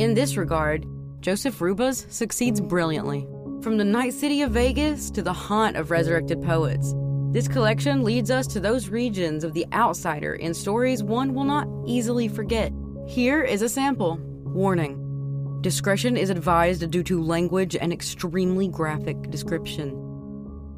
In 0.00 0.14
this 0.14 0.38
regard, 0.38 0.86
Joseph 1.20 1.58
Rubas 1.58 2.10
succeeds 2.10 2.58
brilliantly. 2.58 3.28
From 3.60 3.76
the 3.76 3.84
night 3.84 4.14
city 4.14 4.40
of 4.40 4.52
Vegas 4.52 5.10
to 5.10 5.20
the 5.20 5.34
haunt 5.34 5.76
of 5.76 5.90
resurrected 5.90 6.40
poets, 6.40 6.94
this 7.32 7.46
collection 7.46 8.02
leads 8.02 8.30
us 8.30 8.46
to 8.46 8.60
those 8.60 8.88
regions 8.88 9.44
of 9.44 9.52
the 9.52 9.66
outsider 9.74 10.36
in 10.36 10.54
stories 10.54 11.02
one 11.02 11.34
will 11.34 11.44
not 11.44 11.68
easily 11.86 12.28
forget. 12.28 12.72
Here 13.08 13.42
is 13.42 13.60
a 13.60 13.68
sample. 13.68 14.18
Warning 14.46 15.58
Discretion 15.60 16.16
is 16.16 16.30
advised 16.30 16.90
due 16.90 17.02
to 17.02 17.22
language 17.22 17.76
and 17.76 17.92
extremely 17.92 18.68
graphic 18.68 19.30
description. 19.30 19.92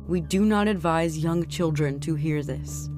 We 0.09 0.21
do 0.21 0.45
not 0.45 0.67
advise 0.67 1.17
young 1.17 1.47
children 1.47 2.00
to 2.00 2.17
hear 2.17 2.43
this. 2.43 2.91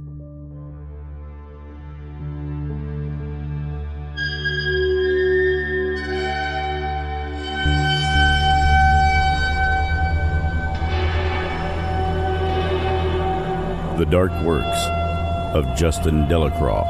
The 14.05 14.11
Dark 14.11 14.33
Works 14.43 14.85
of 15.55 15.79
Justin 15.79 16.29
Delacroix. 16.29 16.85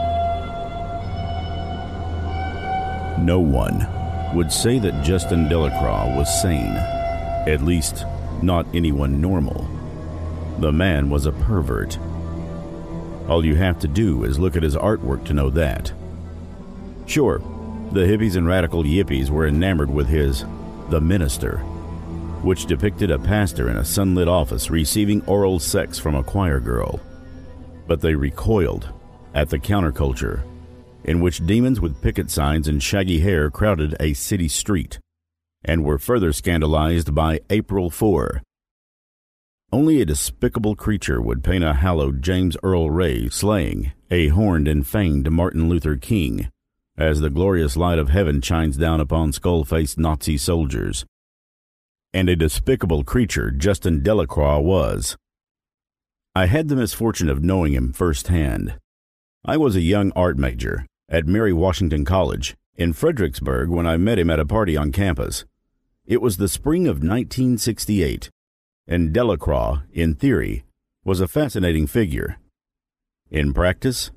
No 3.20 3.38
one 3.38 3.86
would 4.34 4.50
say 4.50 4.80
that 4.80 5.04
Justin 5.04 5.48
Delacroix 5.48 6.12
was 6.16 6.42
sane, 6.42 6.74
at 7.46 7.62
least, 7.62 8.04
not 8.42 8.66
anyone 8.74 9.20
normal. 9.20 9.70
The 10.58 10.72
man 10.72 11.08
was 11.08 11.26
a 11.26 11.30
pervert. 11.30 12.00
All 13.28 13.44
you 13.44 13.54
have 13.54 13.78
to 13.78 13.86
do 13.86 14.24
is 14.24 14.40
look 14.40 14.56
at 14.56 14.64
his 14.64 14.74
artwork 14.74 15.24
to 15.26 15.34
know 15.34 15.50
that. 15.50 15.92
Sure, 17.06 17.38
the 17.92 18.00
hippies 18.00 18.34
and 18.34 18.48
radical 18.48 18.82
yippies 18.82 19.30
were 19.30 19.46
enamored 19.46 19.88
with 19.88 20.08
his 20.08 20.44
The 20.90 21.00
Minister 21.00 21.64
which 22.44 22.66
depicted 22.66 23.10
a 23.10 23.18
pastor 23.18 23.70
in 23.70 23.76
a 23.76 23.84
sunlit 23.84 24.28
office 24.28 24.70
receiving 24.70 25.24
oral 25.26 25.58
sex 25.58 25.98
from 25.98 26.14
a 26.14 26.22
choir 26.22 26.60
girl. 26.60 27.00
But 27.86 28.00
they 28.00 28.14
recoiled 28.14 28.88
at 29.34 29.50
the 29.50 29.58
counterculture 29.58 30.44
in 31.04 31.20
which 31.20 31.46
demons 31.46 31.80
with 31.80 32.00
picket 32.00 32.30
signs 32.30 32.66
and 32.66 32.82
shaggy 32.82 33.20
hair 33.20 33.50
crowded 33.50 33.94
a 34.00 34.14
city 34.14 34.48
street, 34.48 34.98
and 35.62 35.84
were 35.84 35.98
further 35.98 36.32
scandalized 36.32 37.14
by 37.14 37.40
April 37.50 37.90
4. 37.90 38.42
Only 39.70 40.00
a 40.00 40.06
despicable 40.06 40.74
creature 40.74 41.20
would 41.20 41.44
paint 41.44 41.64
a 41.64 41.74
hallowed 41.74 42.22
James 42.22 42.56
Earl 42.62 42.90
Ray 42.90 43.28
slaying 43.28 43.92
a 44.10 44.28
horned 44.28 44.68
and 44.68 44.84
fanged 44.84 45.28
Martin 45.30 45.68
Luther 45.68 45.96
King 45.96 46.48
as 46.96 47.20
the 47.20 47.30
glorious 47.30 47.76
light 47.76 47.98
of 47.98 48.08
heaven 48.08 48.40
shines 48.40 48.76
down 48.76 49.00
upon 49.00 49.32
skull 49.32 49.64
faced 49.64 49.98
Nazi 49.98 50.38
soldiers. 50.38 51.04
And 52.14 52.28
a 52.28 52.36
despicable 52.36 53.02
creature 53.02 53.50
Justin 53.50 54.00
Delacroix 54.00 54.60
was. 54.60 55.16
I 56.32 56.46
had 56.46 56.68
the 56.68 56.76
misfortune 56.76 57.28
of 57.28 57.42
knowing 57.42 57.72
him 57.72 57.92
firsthand. 57.92 58.78
I 59.44 59.56
was 59.56 59.74
a 59.74 59.80
young 59.80 60.12
art 60.14 60.38
major 60.38 60.86
at 61.08 61.26
Mary 61.26 61.52
Washington 61.52 62.04
College 62.04 62.54
in 62.76 62.92
Fredericksburg 62.92 63.68
when 63.68 63.88
I 63.88 63.96
met 63.96 64.20
him 64.20 64.30
at 64.30 64.38
a 64.38 64.46
party 64.46 64.76
on 64.76 64.92
campus. 64.92 65.44
It 66.06 66.22
was 66.22 66.36
the 66.36 66.48
spring 66.48 66.86
of 66.86 67.02
1968, 67.02 68.30
and 68.86 69.12
Delacroix, 69.12 69.78
in 69.92 70.14
theory, 70.14 70.62
was 71.04 71.20
a 71.20 71.26
fascinating 71.26 71.88
figure. 71.88 72.36
In 73.28 73.52
practice, 73.52 74.12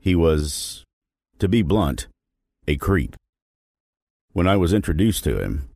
he 0.00 0.16
was, 0.16 0.82
to 1.38 1.46
be 1.46 1.62
blunt, 1.62 2.08
a 2.66 2.76
creep. 2.76 3.14
When 4.32 4.48
I 4.48 4.56
was 4.56 4.72
introduced 4.72 5.22
to 5.24 5.40
him, 5.40 5.68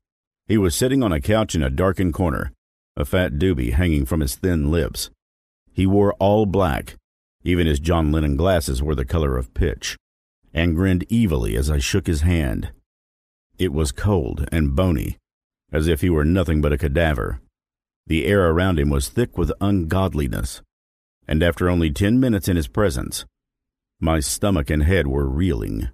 he 0.50 0.59
was 0.59 0.75
sitting 0.75 1.00
on 1.00 1.12
a 1.12 1.21
couch 1.21 1.54
in 1.54 1.62
a 1.62 1.71
darkened 1.71 2.12
corner, 2.12 2.50
a 2.97 3.04
fat 3.04 3.35
doobie 3.35 3.75
hanging 3.75 4.04
from 4.04 4.19
his 4.19 4.35
thin 4.35 4.69
lips. 4.69 5.09
He 5.73 5.87
wore 5.87 6.14
all 6.14 6.45
black, 6.45 6.97
even 7.45 7.69
his 7.69 7.78
John 7.78 8.11
Lennon 8.11 8.35
glasses 8.35 8.83
were 8.83 8.97
the 8.97 9.04
color 9.04 9.37
of 9.37 9.54
pitch, 9.54 9.97
and 10.52 10.75
grinned 10.75 11.07
evilly 11.09 11.57
as 11.57 11.71
I 11.71 11.78
shook 11.78 12.09
his 12.09 12.23
hand. 12.23 12.73
It 13.59 13.73
was 13.73 13.92
cold 13.92 14.49
and 14.50 14.75
bony, 14.75 15.19
as 15.71 15.87
if 15.87 16.00
he 16.00 16.11
were 16.11 16.25
nothing 16.25 16.61
but 16.61 16.73
a 16.73 16.78
cadaver. 16.78 17.38
The 18.09 18.26
air 18.26 18.50
around 18.50 18.80
him 18.80 18.90
was 18.90 19.09
thick 19.09 19.38
with 19.38 19.52
ungodliness, 19.61 20.62
and 21.28 21.45
after 21.45 21.71
only 21.71 21.92
ten 21.92 22.19
minutes 22.19 22.49
in 22.49 22.57
his 22.57 22.66
presence, 22.66 23.25
my 24.00 24.19
stomach 24.19 24.69
and 24.69 24.83
head 24.83 25.07
were 25.07 25.28
reeling. 25.28 25.90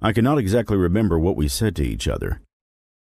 I 0.00 0.14
cannot 0.14 0.38
exactly 0.38 0.78
remember 0.78 1.18
what 1.18 1.36
we 1.36 1.48
said 1.48 1.76
to 1.76 1.84
each 1.84 2.08
other, 2.08 2.40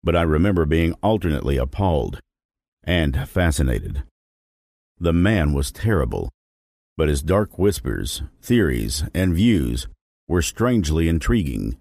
but 0.04 0.16
I 0.16 0.22
remember 0.22 0.66
being 0.66 0.94
alternately 1.02 1.56
appalled 1.56 2.20
and 2.84 3.28
fascinated. 3.28 4.02
The 4.98 5.12
man 5.12 5.52
was 5.52 5.72
terrible, 5.72 6.30
but 6.96 7.08
his 7.08 7.22
dark 7.22 7.58
whispers, 7.58 8.22
theories, 8.40 9.04
and 9.14 9.34
views 9.34 9.88
were 10.28 10.42
strangely 10.42 11.08
intriguing. 11.08 11.78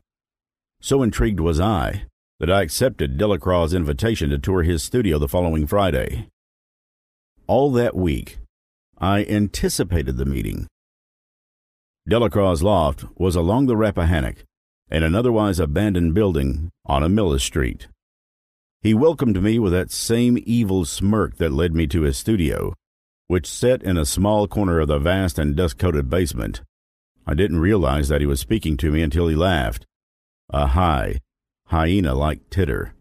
So 0.82 1.04
intrigued 1.04 1.40
was 1.40 1.60
I 1.60 2.06
that 2.40 2.50
I 2.50 2.64
accepted 2.64 3.18
Delacroix's 3.18 3.74
invitation 3.74 4.32
to 4.32 4.40
tour 4.40 4.64
his 4.64 4.82
studio 4.82 5.20
the 5.20 5.28
following 5.28 5.68
Friday. 5.68 6.28
All 7.46 7.72
that 7.74 7.96
week, 7.96 8.40
I 8.98 9.24
anticipated 9.26 10.18
the 10.18 10.26
meeting. 10.26 10.68
Delacroix's 12.10 12.64
loft 12.64 13.06
was 13.16 13.36
along 13.36 13.68
the 13.68 13.78
Rappahannock, 13.78 14.44
in 14.90 15.04
an 15.04 15.14
otherwise 15.14 15.60
abandoned 15.60 16.16
building 16.16 16.72
on 16.86 17.04
Amelia 17.04 17.40
Street. 17.40 17.88
He 18.82 18.96
welcomed 18.96 19.42
me 19.42 19.60
with 19.60 19.74
that 19.74 19.92
same 19.92 20.42
evil 20.44 20.86
smirk 20.86 21.38
that 21.38 21.52
led 21.52 21.76
me 21.76 21.86
to 21.88 22.02
his 22.02 22.18
studio, 22.18 22.74
which 23.28 23.46
sat 23.46 23.84
in 23.84 23.96
a 23.96 24.06
small 24.06 24.48
corner 24.48 24.80
of 24.80 24.88
the 24.88 24.98
vast 24.98 25.38
and 25.38 25.56
dust 25.56 25.78
coated 25.78 26.10
basement. 26.10 26.64
I 27.28 27.36
didn't 27.36 27.60
realize 27.60 28.08
that 28.08 28.22
he 28.22 28.28
was 28.28 28.40
speaking 28.40 28.78
to 28.78 28.92
me 28.92 29.04
until 29.04 29.28
he 29.28 29.36
laughed. 29.36 29.86
A 30.50 30.68
high, 30.68 31.20
hyena 31.68 32.16
like 32.16 32.50
titter. 32.50 32.96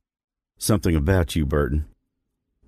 Something 0.59 0.95
about 0.95 1.35
you, 1.35 1.47
Burton. 1.47 1.87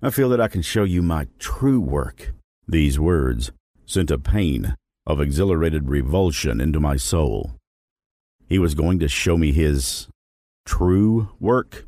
I 0.01 0.09
feel 0.09 0.29
that 0.29 0.41
I 0.41 0.47
can 0.47 0.63
show 0.63 0.83
you 0.83 1.03
my 1.03 1.27
true 1.37 1.79
work. 1.79 2.33
These 2.67 2.99
words 2.99 3.51
sent 3.85 4.09
a 4.09 4.17
pain 4.17 4.75
of 5.05 5.21
exhilarated 5.21 5.87
revulsion 5.87 6.59
into 6.59 6.79
my 6.79 6.97
soul. 6.97 7.53
He 8.49 8.57
was 8.57 8.73
going 8.73 8.97
to 8.99 9.07
show 9.07 9.37
me 9.37 9.51
his 9.51 10.07
true 10.65 11.29
work. 11.39 11.85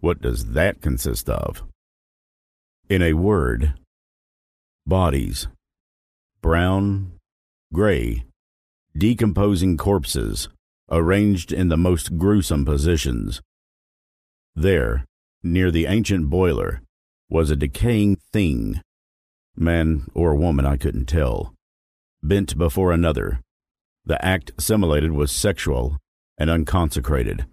What 0.00 0.20
does 0.22 0.52
that 0.52 0.80
consist 0.80 1.28
of? 1.28 1.64
In 2.88 3.02
a 3.02 3.14
word, 3.14 3.74
bodies, 4.86 5.48
brown, 6.40 7.12
gray, 7.72 8.24
decomposing 8.96 9.76
corpses 9.76 10.48
arranged 10.90 11.52
in 11.52 11.68
the 11.68 11.76
most 11.76 12.16
gruesome 12.16 12.64
positions. 12.64 13.42
There, 14.54 15.04
near 15.42 15.70
the 15.70 15.86
ancient 15.86 16.30
boiler, 16.30 16.80
was 17.28 17.50
a 17.50 17.56
decaying 17.56 18.16
thing, 18.32 18.80
man 19.56 20.06
or 20.14 20.34
woman 20.34 20.64
I 20.64 20.76
couldn't 20.76 21.06
tell, 21.06 21.54
bent 22.22 22.56
before 22.56 22.92
another, 22.92 23.40
the 24.06 24.24
act 24.24 24.52
simulated 24.58 25.12
was 25.12 25.30
sexual 25.30 25.98
and 26.38 26.48
unconsecrated. 26.48 27.44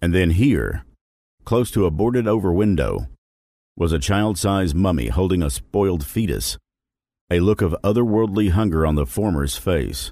And 0.00 0.14
then 0.14 0.30
here, 0.30 0.85
close 1.46 1.70
to 1.70 1.86
a 1.86 1.90
boarded 1.92 2.26
over 2.26 2.52
window, 2.52 3.06
was 3.76 3.92
a 3.92 4.00
child 4.00 4.36
sized 4.36 4.74
mummy 4.74 5.06
holding 5.06 5.42
a 5.42 5.48
spoiled 5.48 6.04
fetus, 6.04 6.58
a 7.30 7.38
look 7.38 7.62
of 7.62 7.76
otherworldly 7.84 8.50
hunger 8.50 8.84
on 8.84 8.96
the 8.96 9.06
former's 9.06 9.56
face. 9.56 10.10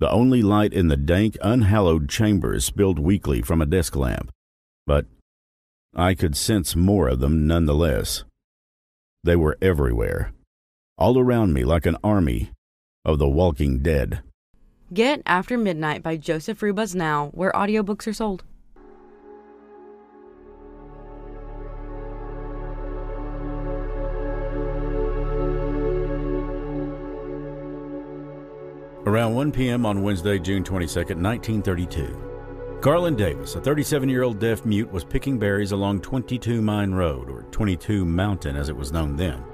The 0.00 0.10
only 0.10 0.42
light 0.42 0.72
in 0.72 0.88
the 0.88 0.96
dank, 0.96 1.36
unhallowed 1.42 2.08
chambers 2.08 2.64
spilled 2.64 2.98
weakly 2.98 3.42
from 3.42 3.60
a 3.60 3.66
desk 3.66 3.94
lamp, 3.96 4.30
but 4.86 5.04
I 5.94 6.14
could 6.14 6.36
sense 6.36 6.74
more 6.74 7.08
of 7.08 7.20
them 7.20 7.46
none 7.46 7.66
the 7.66 7.74
less. 7.74 8.24
They 9.24 9.36
were 9.36 9.58
everywhere, 9.60 10.32
all 10.96 11.18
around 11.18 11.52
me 11.52 11.64
like 11.64 11.84
an 11.84 11.96
army 12.02 12.50
of 13.04 13.18
the 13.18 13.28
walking 13.28 13.80
dead. 13.80 14.22
Get 14.92 15.20
After 15.26 15.58
Midnight 15.58 16.02
by 16.02 16.16
Joseph 16.16 16.60
Rubas 16.60 16.94
now, 16.94 17.30
where 17.34 17.52
audiobooks 17.52 18.06
are 18.06 18.14
sold. 18.14 18.44
Around 29.06 29.34
1 29.36 29.52
p.m. 29.52 29.86
on 29.86 30.02
Wednesday, 30.02 30.36
June 30.36 30.64
22, 30.64 30.98
1932, 30.98 32.78
Garland 32.80 33.16
Davis, 33.16 33.54
a 33.54 33.60
37 33.60 34.08
year 34.08 34.24
old 34.24 34.40
deaf 34.40 34.66
mute, 34.66 34.90
was 34.90 35.04
picking 35.04 35.38
berries 35.38 35.70
along 35.70 36.00
22 36.00 36.60
Mine 36.60 36.90
Road, 36.90 37.30
or 37.30 37.42
22 37.52 38.04
Mountain 38.04 38.56
as 38.56 38.68
it 38.68 38.74
was 38.74 38.90
known 38.90 39.14
then. 39.14 39.44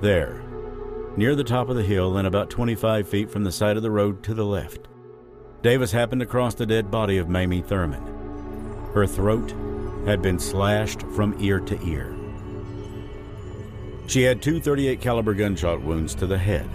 There, 0.00 0.42
near 1.16 1.36
the 1.36 1.44
top 1.44 1.68
of 1.68 1.76
the 1.76 1.84
hill 1.84 2.16
and 2.16 2.26
about 2.26 2.50
25 2.50 3.08
feet 3.08 3.30
from 3.30 3.44
the 3.44 3.52
side 3.52 3.76
of 3.76 3.84
the 3.84 3.90
road 3.92 4.24
to 4.24 4.34
the 4.34 4.44
left. 4.44 4.88
Davis 5.62 5.92
happened 5.92 6.18
to 6.22 6.26
cross 6.26 6.56
the 6.56 6.66
dead 6.66 6.90
body 6.90 7.18
of 7.18 7.28
Mamie 7.28 7.62
Thurman. 7.62 8.02
Her 8.92 9.06
throat 9.06 9.54
had 10.06 10.20
been 10.22 10.40
slashed 10.40 11.02
from 11.14 11.36
ear 11.38 11.60
to 11.60 11.80
ear. 11.86 12.16
She 14.08 14.22
had 14.22 14.42
two 14.42 14.58
38 14.58 15.00
caliber 15.00 15.34
gunshot 15.34 15.82
wounds 15.82 16.16
to 16.16 16.26
the 16.26 16.38
head. 16.38 16.68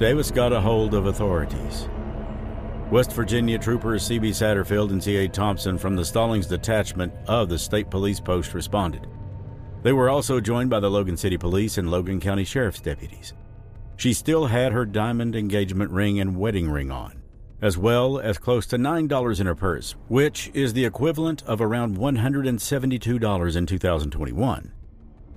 Davis 0.00 0.30
got 0.30 0.50
a 0.50 0.58
hold 0.58 0.94
of 0.94 1.04
authorities. 1.04 1.86
West 2.90 3.12
Virginia 3.12 3.58
troopers 3.58 4.02
C.B. 4.02 4.30
Satterfield 4.30 4.92
and 4.92 5.04
C.A. 5.04 5.28
Thompson 5.28 5.76
from 5.76 5.94
the 5.94 6.06
Stollings 6.06 6.46
Detachment 6.46 7.12
of 7.26 7.50
the 7.50 7.58
State 7.58 7.90
Police 7.90 8.18
Post 8.18 8.54
responded. 8.54 9.06
They 9.82 9.92
were 9.92 10.08
also 10.08 10.40
joined 10.40 10.70
by 10.70 10.80
the 10.80 10.90
Logan 10.90 11.18
City 11.18 11.36
Police 11.36 11.76
and 11.76 11.90
Logan 11.90 12.18
County 12.18 12.44
Sheriff's 12.44 12.80
deputies. 12.80 13.34
She 13.98 14.14
still 14.14 14.46
had 14.46 14.72
her 14.72 14.86
diamond 14.86 15.36
engagement 15.36 15.90
ring 15.90 16.18
and 16.18 16.34
wedding 16.34 16.70
ring 16.70 16.90
on, 16.90 17.20
as 17.60 17.76
well 17.76 18.18
as 18.18 18.38
close 18.38 18.64
to 18.68 18.78
$9 18.78 19.38
in 19.38 19.46
her 19.46 19.54
purse, 19.54 19.96
which 20.08 20.50
is 20.54 20.72
the 20.72 20.86
equivalent 20.86 21.42
of 21.42 21.60
around 21.60 21.98
$172 21.98 23.56
in 23.56 23.66
2021. 23.66 24.72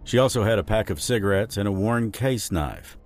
She 0.06 0.18
also 0.18 0.46
had 0.46 0.58
a 0.58 0.64
pack 0.64 0.90
of 0.90 1.02
cigarettes 1.02 1.58
and 1.58 1.68
a 1.68 1.72
worn 1.74 2.14
case 2.14 2.50
knife. 2.50 2.98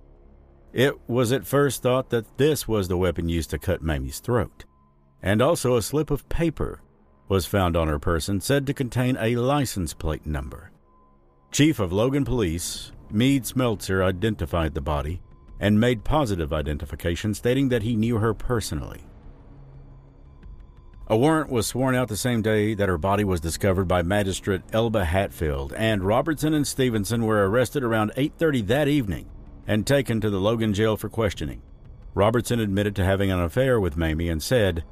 It 0.72 0.98
was 1.08 1.32
at 1.32 1.46
first 1.46 1.82
thought 1.82 2.10
that 2.10 2.36
this 2.36 2.68
was 2.68 2.88
the 2.88 2.98
weapon 2.98 3.28
used 3.28 3.50
to 3.50 3.58
cut 3.58 3.82
Mamie's 3.82 4.20
throat. 4.20 4.64
And 5.22 5.40
also 5.40 5.76
a 5.76 5.82
slip 5.82 6.10
of 6.10 6.28
paper 6.28 6.82
was 7.28 7.46
found 7.46 7.76
on 7.76 7.88
her 7.88 7.98
person 7.98 8.40
said 8.40 8.66
to 8.66 8.74
contain 8.74 9.16
a 9.18 9.36
license 9.36 9.94
plate 9.94 10.26
number. 10.26 10.70
Chief 11.50 11.80
of 11.80 11.92
Logan 11.92 12.24
Police, 12.24 12.92
Mead 13.10 13.44
Smeltzer, 13.44 14.04
identified 14.04 14.74
the 14.74 14.80
body 14.80 15.20
and 15.58 15.80
made 15.80 16.04
positive 16.04 16.52
identification 16.52 17.34
stating 17.34 17.70
that 17.70 17.82
he 17.82 17.96
knew 17.96 18.18
her 18.18 18.34
personally. 18.34 19.04
A 21.08 21.16
warrant 21.16 21.50
was 21.50 21.66
sworn 21.66 21.94
out 21.94 22.08
the 22.08 22.18
same 22.18 22.42
day 22.42 22.74
that 22.74 22.88
her 22.88 22.98
body 22.98 23.24
was 23.24 23.40
discovered 23.40 23.88
by 23.88 24.02
Magistrate 24.02 24.60
Elba 24.72 25.06
Hatfield, 25.06 25.72
and 25.72 26.04
Robertson 26.04 26.52
and 26.52 26.66
Stevenson 26.66 27.24
were 27.24 27.48
arrested 27.48 27.82
around 27.82 28.12
8:30 28.14 28.60
that 28.66 28.88
evening 28.88 29.26
and 29.68 29.86
taken 29.86 30.20
to 30.20 30.30
the 30.30 30.40
Logan 30.40 30.74
jail 30.74 30.96
for 30.96 31.08
questioning. 31.08 31.62
Robertson 32.14 32.58
admitted 32.58 32.96
to 32.96 33.04
having 33.04 33.30
an 33.30 33.38
affair 33.38 33.78
with 33.78 33.96
Mamie 33.96 34.30
and 34.30 34.42
said 34.42 34.82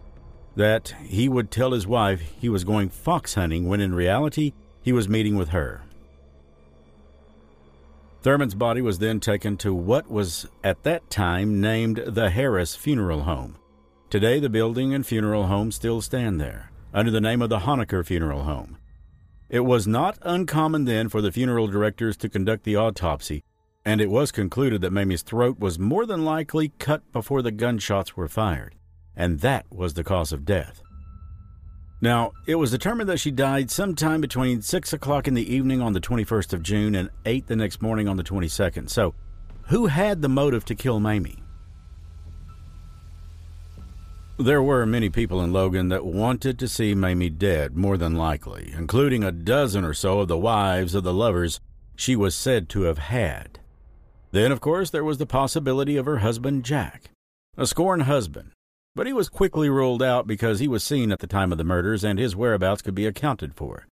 that 0.55 0.95
he 1.03 1.29
would 1.29 1.51
tell 1.51 1.73
his 1.73 1.87
wife 1.87 2.21
he 2.21 2.49
was 2.49 2.63
going 2.63 2.91
fox 2.91 3.35
hunting 3.35 3.67
when 3.67 3.81
in 3.81 3.95
reality 3.95 4.53
he 4.83 4.93
was 4.93 5.09
meeting 5.09 5.35
with 5.35 5.49
her. 5.49 5.83
Thurman's 8.23 8.55
body 8.55 8.83
was 8.83 8.99
then 8.99 9.19
taken 9.19 9.57
to 9.59 9.73
what 9.73 10.11
was 10.11 10.47
at 10.63 10.83
that 10.83 11.09
time 11.11 11.61
named 11.61 12.03
the 12.07 12.31
Harris 12.31 12.77
Funeral 12.77 13.23
Home. 13.23 13.57
Today, 14.11 14.41
the 14.41 14.49
building 14.49 14.95
and 14.95 15.07
funeral 15.07 15.47
home 15.47 15.73
still 15.73 16.01
stand 16.01 16.41
there, 16.41 16.71
under 16.93 17.11
the 17.11 17.21
name 17.21 17.41
of 17.41 17.51
the 17.51 17.61
Honaker 17.61 18.05
Funeral 18.05 18.43
Home. 18.43 18.79
It 19.49 19.61
was 19.61 19.87
not 19.87 20.19
uncommon 20.23 20.85
then 20.85 21.09
for 21.09 21.21
the 21.21 21.33
funeral 21.33 21.67
directors 21.67 22.17
to 22.19 22.29
conduct 22.29 22.65
the 22.65 22.77
autopsy, 22.77 23.45
and 23.87 24.01
it 24.01 24.11
was 24.11 24.33
concluded 24.33 24.81
that 24.81 24.93
Mamie's 24.93 25.23
throat 25.23 25.61
was 25.61 25.79
more 25.79 26.07
than 26.07 26.25
likely 26.25 26.73
cut 26.81 27.11
before 27.13 27.41
the 27.41 27.53
gunshots 27.53 28.17
were 28.17 28.27
fired, 28.27 28.75
and 29.15 29.39
that 29.41 29.65
was 29.71 29.95
the 29.95 30.03
cause 30.03 30.33
of 30.33 30.45
death. 30.45 30.83
Now, 32.01 32.33
it 32.49 32.57
was 32.57 32.73
determined 32.73 33.09
that 33.09 33.21
she 33.21 33.31
died 33.31 33.71
sometime 33.71 34.21
between 34.21 34.61
6 34.61 34.93
o'clock 34.93 35.29
in 35.29 35.35
the 35.35 35.55
evening 35.55 35.81
on 35.81 35.93
the 35.93 36.01
21st 36.01 36.53
of 36.53 36.65
June 36.65 36.97
and 36.97 37.11
8 37.25 37.47
the 37.47 37.55
next 37.55 37.81
morning 37.81 38.09
on 38.09 38.17
the 38.17 38.25
22nd. 38.25 38.91
So, 38.91 39.15
who 39.69 39.87
had 39.87 40.21
the 40.21 40.29
motive 40.29 40.65
to 40.65 40.75
kill 40.75 40.99
Mamie? 40.99 41.45
There 44.37 44.63
were 44.63 44.85
many 44.85 45.11
people 45.11 45.41
in 45.41 45.53
Logan 45.53 45.91
that 45.91 46.05
wanted 46.05 46.59
to 46.59 46.69
see 46.69 46.95
Mamie 46.97 47.31
dead, 47.31 47.77
more 47.77 47.97
than 47.97 48.17
likely, 48.17 48.75
including 48.77 49.23
a 49.23 49.31
dozen 49.31 49.85
or 49.85 49.95
so 49.95 50.21
of 50.21 50.29
the 50.29 50.37
wives 50.37 50.97
of 50.97 51.05
the 51.05 51.15
lovers 51.15 51.61
she 51.95 52.17
was 52.17 52.35
said 52.35 52.69
to 52.71 52.83
have 52.83 52.99
had. 52.99 53.61
Then, 54.33 54.53
of 54.53 54.61
course, 54.61 54.91
there 54.91 55.05
was 55.05 55.19
the 55.19 55.27
possibility 55.27 55.97
of 55.97 56.07
her 56.07 56.19
husband 56.19 56.65
Jack, 56.65 57.11
a 57.57 57.67
scorned 57.67 58.03
husband, 58.03 58.53
but 58.95 59.07
he 59.07 59.13
was 59.13 59.29
quickly 59.29 59.69
ruled 59.69 60.03
out 60.03 60.27
because 60.27 60.59
he 60.59 60.69
was 60.69 60.83
seen 60.83 61.13
at 61.13 61.21
the 61.21 61.27
time 61.27 61.53
of 61.53 61.59
the 61.59 61.65
murders 61.65 62.05
and 62.05 62.19
his 62.19 62.35
whereabouts 62.35 62.83
could 62.83 62.95
be 62.95 63.07
accounted 63.07 63.55
for. 63.55 63.87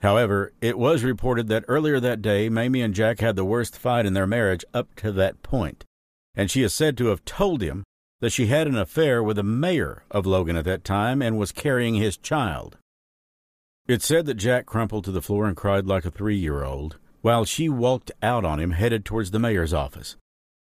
However, 0.00 0.52
it 0.60 0.78
was 0.78 1.04
reported 1.04 1.48
that 1.48 1.64
earlier 1.68 2.00
that 2.00 2.22
day 2.22 2.48
Mamie 2.48 2.80
and 2.80 2.94
Jack 2.94 3.20
had 3.20 3.36
the 3.36 3.44
worst 3.44 3.76
fight 3.76 4.06
in 4.06 4.14
their 4.14 4.26
marriage 4.26 4.64
up 4.72 4.94
to 4.96 5.12
that 5.12 5.42
point, 5.42 5.84
and 6.34 6.50
she 6.50 6.62
is 6.62 6.72
said 6.72 6.96
to 6.96 7.06
have 7.06 7.24
told 7.24 7.62
him 7.62 7.84
that 8.20 8.30
she 8.30 8.46
had 8.46 8.66
an 8.66 8.76
affair 8.76 9.22
with 9.22 9.36
the 9.36 9.42
mayor 9.42 10.04
of 10.10 10.26
Logan 10.26 10.56
at 10.56 10.64
that 10.64 10.84
time 10.84 11.20
and 11.20 11.38
was 11.38 11.52
carrying 11.52 11.94
his 11.94 12.16
child. 12.16 12.76
It's 13.86 14.06
said 14.06 14.26
that 14.26 14.34
Jack 14.34 14.66
crumpled 14.66 15.04
to 15.04 15.12
the 15.12 15.22
floor 15.22 15.46
and 15.46 15.56
cried 15.56 15.86
like 15.86 16.04
a 16.04 16.10
three 16.10 16.36
year 16.36 16.62
old, 16.62 16.96
while 17.22 17.44
she 17.44 17.68
walked 17.68 18.10
out 18.22 18.44
on 18.44 18.60
him 18.60 18.72
headed 18.72 19.04
towards 19.04 19.30
the 19.30 19.38
mayor's 19.38 19.74
office. 19.74 20.16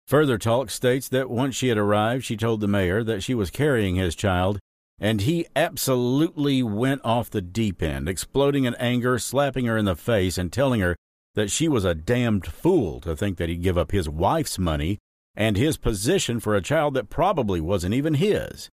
Further 0.06 0.38
talk 0.38 0.70
states 0.70 1.08
that 1.08 1.30
once 1.30 1.54
she 1.54 1.68
had 1.68 1.78
arrived, 1.78 2.24
she 2.24 2.36
told 2.36 2.60
the 2.60 2.68
mayor 2.68 3.04
that 3.04 3.22
she 3.22 3.34
was 3.34 3.50
carrying 3.50 3.94
his 3.94 4.14
child, 4.14 4.58
and 4.98 5.22
he 5.22 5.46
absolutely 5.56 6.62
went 6.62 7.00
off 7.04 7.30
the 7.30 7.40
deep 7.40 7.82
end, 7.82 8.08
exploding 8.08 8.64
in 8.64 8.74
anger, 8.76 9.18
slapping 9.18 9.66
her 9.66 9.76
in 9.76 9.84
the 9.84 9.96
face, 9.96 10.38
and 10.38 10.52
telling 10.52 10.80
her 10.80 10.96
that 11.34 11.50
she 11.50 11.68
was 11.68 11.84
a 11.84 11.94
damned 11.94 12.46
fool 12.46 13.00
to 13.00 13.16
think 13.16 13.38
that 13.38 13.48
he'd 13.48 13.62
give 13.62 13.78
up 13.78 13.92
his 13.92 14.08
wife's 14.08 14.58
money 14.58 14.98
and 15.34 15.56
his 15.56 15.76
position 15.76 16.40
for 16.40 16.54
a 16.54 16.62
child 16.62 16.94
that 16.94 17.08
probably 17.08 17.60
wasn't 17.60 17.94
even 17.94 18.14
his. 18.14 18.68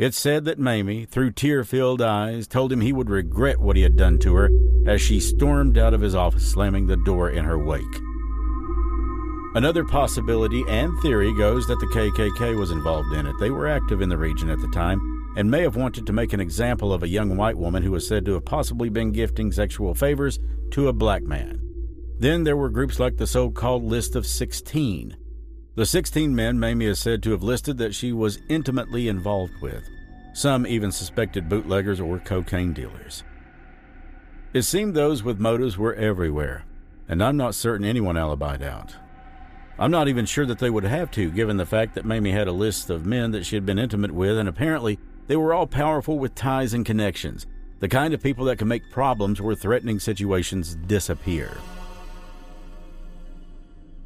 It's 0.00 0.18
said 0.18 0.46
that 0.46 0.58
Mamie, 0.58 1.04
through 1.04 1.32
tear 1.32 1.62
filled 1.62 2.00
eyes, 2.00 2.48
told 2.48 2.72
him 2.72 2.80
he 2.80 2.90
would 2.90 3.10
regret 3.10 3.60
what 3.60 3.76
he 3.76 3.82
had 3.82 3.98
done 3.98 4.18
to 4.20 4.34
her 4.34 4.48
as 4.86 5.02
she 5.02 5.20
stormed 5.20 5.76
out 5.76 5.92
of 5.92 6.00
his 6.00 6.14
office, 6.14 6.50
slamming 6.50 6.86
the 6.86 6.96
door 6.96 7.28
in 7.28 7.44
her 7.44 7.58
wake. 7.58 8.00
Another 9.54 9.84
possibility 9.84 10.64
and 10.68 10.98
theory 11.02 11.34
goes 11.36 11.66
that 11.66 11.78
the 11.80 11.86
KKK 11.88 12.58
was 12.58 12.70
involved 12.70 13.12
in 13.12 13.26
it. 13.26 13.36
They 13.38 13.50
were 13.50 13.68
active 13.68 14.00
in 14.00 14.08
the 14.08 14.16
region 14.16 14.48
at 14.48 14.62
the 14.62 14.70
time 14.72 15.34
and 15.36 15.50
may 15.50 15.60
have 15.60 15.76
wanted 15.76 16.06
to 16.06 16.14
make 16.14 16.32
an 16.32 16.40
example 16.40 16.94
of 16.94 17.02
a 17.02 17.08
young 17.08 17.36
white 17.36 17.58
woman 17.58 17.82
who 17.82 17.90
was 17.90 18.08
said 18.08 18.24
to 18.24 18.32
have 18.32 18.46
possibly 18.46 18.88
been 18.88 19.12
gifting 19.12 19.52
sexual 19.52 19.94
favors 19.94 20.38
to 20.70 20.88
a 20.88 20.94
black 20.94 21.24
man. 21.24 21.60
Then 22.18 22.44
there 22.44 22.56
were 22.56 22.70
groups 22.70 22.98
like 22.98 23.18
the 23.18 23.26
so 23.26 23.50
called 23.50 23.84
List 23.84 24.16
of 24.16 24.26
16, 24.26 25.14
the 25.76 25.86
16 25.86 26.34
men 26.34 26.58
Mamie 26.58 26.86
is 26.86 26.98
said 26.98 27.22
to 27.22 27.30
have 27.30 27.42
listed 27.42 27.78
that 27.78 27.94
she 27.94 28.12
was 28.12 28.40
intimately 28.48 29.08
involved 29.08 29.60
with. 29.60 29.88
Some 30.32 30.66
even 30.66 30.90
suspected 30.90 31.48
bootleggers 31.48 32.00
or 32.00 32.18
cocaine 32.18 32.72
dealers. 32.72 33.24
It 34.52 34.62
seemed 34.62 34.94
those 34.94 35.22
with 35.22 35.38
motives 35.38 35.78
were 35.78 35.94
everywhere, 35.94 36.64
and 37.08 37.22
I'm 37.22 37.36
not 37.36 37.54
certain 37.54 37.86
anyone 37.86 38.16
alibied 38.16 38.62
out. 38.62 38.96
I'm 39.78 39.92
not 39.92 40.08
even 40.08 40.26
sure 40.26 40.44
that 40.46 40.58
they 40.58 40.70
would 40.70 40.84
have 40.84 41.10
to, 41.12 41.30
given 41.30 41.56
the 41.56 41.64
fact 41.64 41.94
that 41.94 42.04
Mamie 42.04 42.32
had 42.32 42.48
a 42.48 42.52
list 42.52 42.90
of 42.90 43.06
men 43.06 43.30
that 43.30 43.46
she 43.46 43.56
had 43.56 43.64
been 43.64 43.78
intimate 43.78 44.10
with, 44.10 44.36
and 44.38 44.48
apparently 44.48 44.98
they 45.28 45.36
were 45.36 45.54
all 45.54 45.66
powerful 45.66 46.18
with 46.18 46.34
ties 46.34 46.74
and 46.74 46.84
connections, 46.84 47.46
the 47.78 47.88
kind 47.88 48.12
of 48.12 48.22
people 48.22 48.44
that 48.46 48.58
can 48.58 48.68
make 48.68 48.90
problems 48.90 49.40
where 49.40 49.54
threatening 49.54 50.00
situations 50.00 50.74
disappear. 50.86 51.56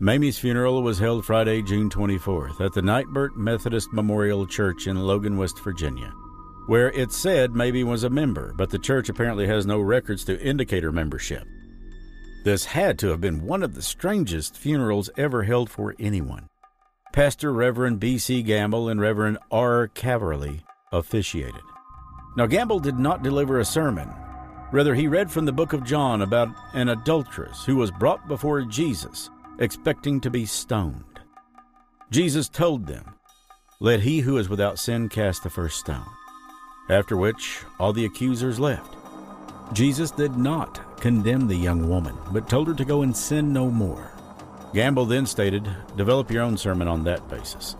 Mamie's 0.05 0.39
funeral 0.39 0.83
was 0.83 0.99
held 0.99 1.25
Friday, 1.25 1.63
June 1.63 1.89
24th, 1.89 2.61
at 2.61 2.75
the 2.75 2.83
Nighbert 2.83 3.37
Methodist 3.37 3.91
Memorial 3.91 4.47
Church 4.47 4.87
in 4.87 5.01
Logan, 5.01 5.39
West 5.39 5.59
Virginia, 5.61 6.13
where 6.67 6.91
it 6.91 7.11
said 7.11 7.55
Mamie 7.55 7.85
was 7.85 8.05
a 8.05 8.11
member, 8.11 8.53
but 8.55 8.69
the 8.69 8.79
church 8.79 9.09
apparently 9.09 9.47
has 9.47 9.65
no 9.65 9.81
records 9.81 10.23
to 10.27 10.39
indicate 10.43 10.83
her 10.83 10.93
membership. 10.93 11.49
This 12.45 12.67
had 12.67 12.99
to 12.99 13.09
have 13.09 13.23
been 13.23 13.47
one 13.47 13.63
of 13.63 13.75
the 13.75 13.81
strangest 13.81 14.59
funerals 14.59 15.09
ever 15.17 15.45
held 15.45 15.71
for 15.71 15.95
anyone. 15.99 16.51
Pastor 17.15 17.51
Reverend 17.51 17.99
B.C. 17.99 18.43
Gamble 18.43 18.91
and 18.91 19.01
Reverend 19.01 19.39
R. 19.51 19.89
Caverly 19.89 20.65
officiated. 20.93 21.63
Now, 22.37 22.45
Gamble 22.45 22.81
did 22.81 22.99
not 22.99 23.23
deliver 23.23 23.59
a 23.59 23.65
sermon. 23.65 24.11
Rather, 24.71 24.95
he 24.95 25.09
read 25.09 25.31
from 25.31 25.47
the 25.47 25.53
book 25.53 25.73
of 25.73 25.83
John 25.83 26.21
about 26.21 26.55
an 26.75 26.91
adulteress 26.91 27.65
who 27.65 27.77
was 27.77 27.91
brought 27.91 28.29
before 28.29 28.61
Jesus 28.65 29.31
expecting 29.59 30.21
to 30.21 30.31
be 30.31 30.47
stoned. 30.47 31.21
Jesus 32.11 32.49
told 32.49 32.87
them, 32.87 33.15
Let 33.81 34.01
he 34.01 34.21
who 34.21 34.39
is 34.39 34.49
without 34.49 34.79
sin 34.79 35.09
cast 35.09 35.43
the 35.43 35.51
first 35.51 35.79
stone. 35.79 36.07
After 36.89 37.17
which, 37.17 37.61
all 37.79 37.93
the 37.93 38.05
accusers 38.05 38.61
left. 38.61 38.95
Jesus 39.73 40.11
did 40.11 40.37
not 40.37 41.01
condemn 41.01 41.49
the 41.49 41.57
young 41.57 41.89
woman, 41.89 42.17
but 42.33 42.49
told 42.49 42.69
her 42.69 42.75
to 42.75 42.85
go 42.85 43.03
and 43.03 43.17
sin 43.17 43.53
no 43.53 43.71
more. 43.71 44.13
Gamble 44.75 45.07
then 45.07 45.27
stated, 45.27 45.69
Develop 45.97 46.31
your 46.31 46.43
own 46.43 46.57
sermon 46.57 46.89
on 46.89 47.05
that 47.05 47.29
basis. 47.29 47.77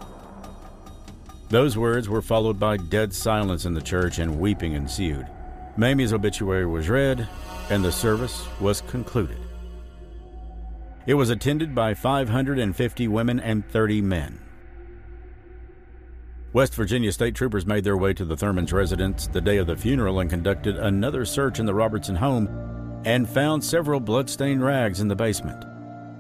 Those 1.51 1.77
words 1.77 2.09
were 2.09 2.23
followed 2.23 2.59
by 2.59 2.77
dead 2.77 3.13
silence 3.13 3.65
in 3.67 3.75
the 3.75 3.83
church 3.83 4.19
and 4.19 4.41
weeping 4.41 4.73
ensued. 4.73 5.27
Mamie's 5.77 6.13
obituary 6.13 6.67
was 6.67 6.89
read, 6.89 7.29
and 7.69 7.85
the 7.85 7.93
service 7.93 8.47
was 8.61 8.81
concluded. 8.81 9.39
It 11.07 11.15
was 11.15 11.31
attended 11.31 11.75
by 11.75 11.95
550 11.95 13.09
women 13.09 13.39
and 13.39 13.69
30 13.69 14.01
men. 14.01 14.41
West 16.55 16.75
Virginia 16.75 17.13
state 17.13 17.35
troopers 17.35 17.67
made 17.67 17.85
their 17.85 17.97
way 17.97 18.15
to 18.15 18.25
the 18.25 18.37
Thurman's 18.37 18.73
residence 18.73 19.27
the 19.27 19.41
day 19.41 19.57
of 19.59 19.67
the 19.67 19.77
funeral 19.77 20.21
and 20.21 20.31
conducted 20.31 20.77
another 20.77 21.25
search 21.25 21.59
in 21.59 21.67
the 21.67 21.75
Robertson 21.75 22.15
home 22.15 23.03
and 23.05 23.29
found 23.29 23.63
several 23.63 24.01
blood-stained 24.01 24.65
rags 24.65 25.01
in 25.01 25.09
the 25.09 25.17
basement. 25.17 25.65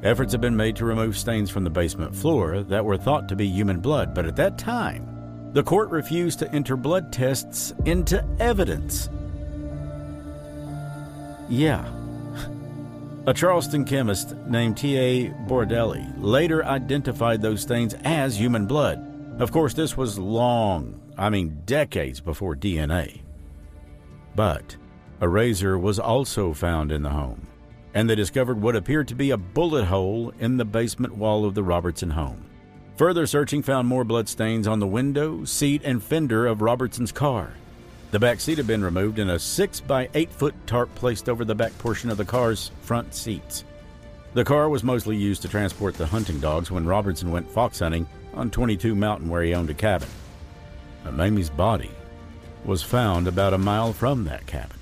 Efforts 0.02 0.32
have 0.32 0.40
been 0.40 0.56
made 0.56 0.76
to 0.76 0.84
remove 0.84 1.16
stains 1.16 1.50
from 1.50 1.64
the 1.64 1.70
basement 1.70 2.14
floor 2.14 2.62
that 2.64 2.84
were 2.84 2.98
thought 2.98 3.28
to 3.28 3.36
be 3.36 3.46
human 3.46 3.80
blood, 3.80 4.12
but 4.12 4.26
at 4.26 4.36
that 4.36 4.58
time, 4.58 5.08
the 5.52 5.62
court 5.62 5.88
refused 5.90 6.40
to 6.40 6.52
enter 6.52 6.76
blood 6.76 7.10
tests 7.10 7.72
into 7.86 8.22
evidence. 8.38 9.08
Yeah, 11.48 11.88
a 13.26 13.32
Charleston 13.32 13.84
chemist 13.86 14.36
named 14.46 14.76
T.A. 14.76 15.30
Bordelli 15.46 16.12
later 16.18 16.64
identified 16.64 17.40
those 17.40 17.62
stains 17.62 17.94
as 18.04 18.38
human 18.38 18.66
blood. 18.66 19.40
Of 19.40 19.50
course, 19.50 19.72
this 19.72 19.96
was 19.96 20.18
long, 20.18 21.00
I 21.16 21.30
mean 21.30 21.62
decades 21.64 22.20
before 22.20 22.54
DNA. 22.54 23.22
But 24.36 24.76
a 25.20 25.28
razor 25.28 25.78
was 25.78 25.98
also 25.98 26.52
found 26.52 26.92
in 26.92 27.02
the 27.02 27.10
home, 27.10 27.46
and 27.94 28.10
they 28.10 28.14
discovered 28.14 28.60
what 28.60 28.76
appeared 28.76 29.08
to 29.08 29.14
be 29.14 29.30
a 29.30 29.38
bullet 29.38 29.84
hole 29.84 30.32
in 30.38 30.58
the 30.58 30.64
basement 30.66 31.16
wall 31.16 31.46
of 31.46 31.54
the 31.54 31.62
Robertson 31.62 32.10
home. 32.10 32.44
Further 32.96 33.26
searching 33.26 33.62
found 33.62 33.88
more 33.88 34.04
bloodstains 34.04 34.68
on 34.68 34.80
the 34.80 34.86
window, 34.86 35.44
seat, 35.44 35.80
and 35.82 36.02
fender 36.02 36.46
of 36.46 36.60
Robertson's 36.60 37.10
car. 37.10 37.54
The 38.14 38.20
back 38.20 38.38
seat 38.38 38.58
had 38.58 38.68
been 38.68 38.84
removed 38.84 39.18
and 39.18 39.28
a 39.28 39.40
6 39.40 39.80
by 39.80 40.08
8 40.14 40.30
foot 40.30 40.54
tarp 40.68 40.94
placed 40.94 41.28
over 41.28 41.44
the 41.44 41.56
back 41.56 41.76
portion 41.78 42.10
of 42.10 42.16
the 42.16 42.24
car's 42.24 42.70
front 42.82 43.12
seats. 43.12 43.64
The 44.34 44.44
car 44.44 44.68
was 44.68 44.84
mostly 44.84 45.16
used 45.16 45.42
to 45.42 45.48
transport 45.48 45.94
the 45.94 46.06
hunting 46.06 46.38
dogs 46.38 46.70
when 46.70 46.86
Robertson 46.86 47.32
went 47.32 47.50
fox 47.50 47.80
hunting 47.80 48.06
on 48.32 48.52
22 48.52 48.94
Mountain 48.94 49.28
where 49.28 49.42
he 49.42 49.52
owned 49.52 49.68
a 49.68 49.74
cabin. 49.74 50.08
Mamie's 51.10 51.50
body 51.50 51.90
was 52.64 52.84
found 52.84 53.26
about 53.26 53.52
a 53.52 53.58
mile 53.58 53.92
from 53.92 54.26
that 54.26 54.46
cabin. 54.46 54.78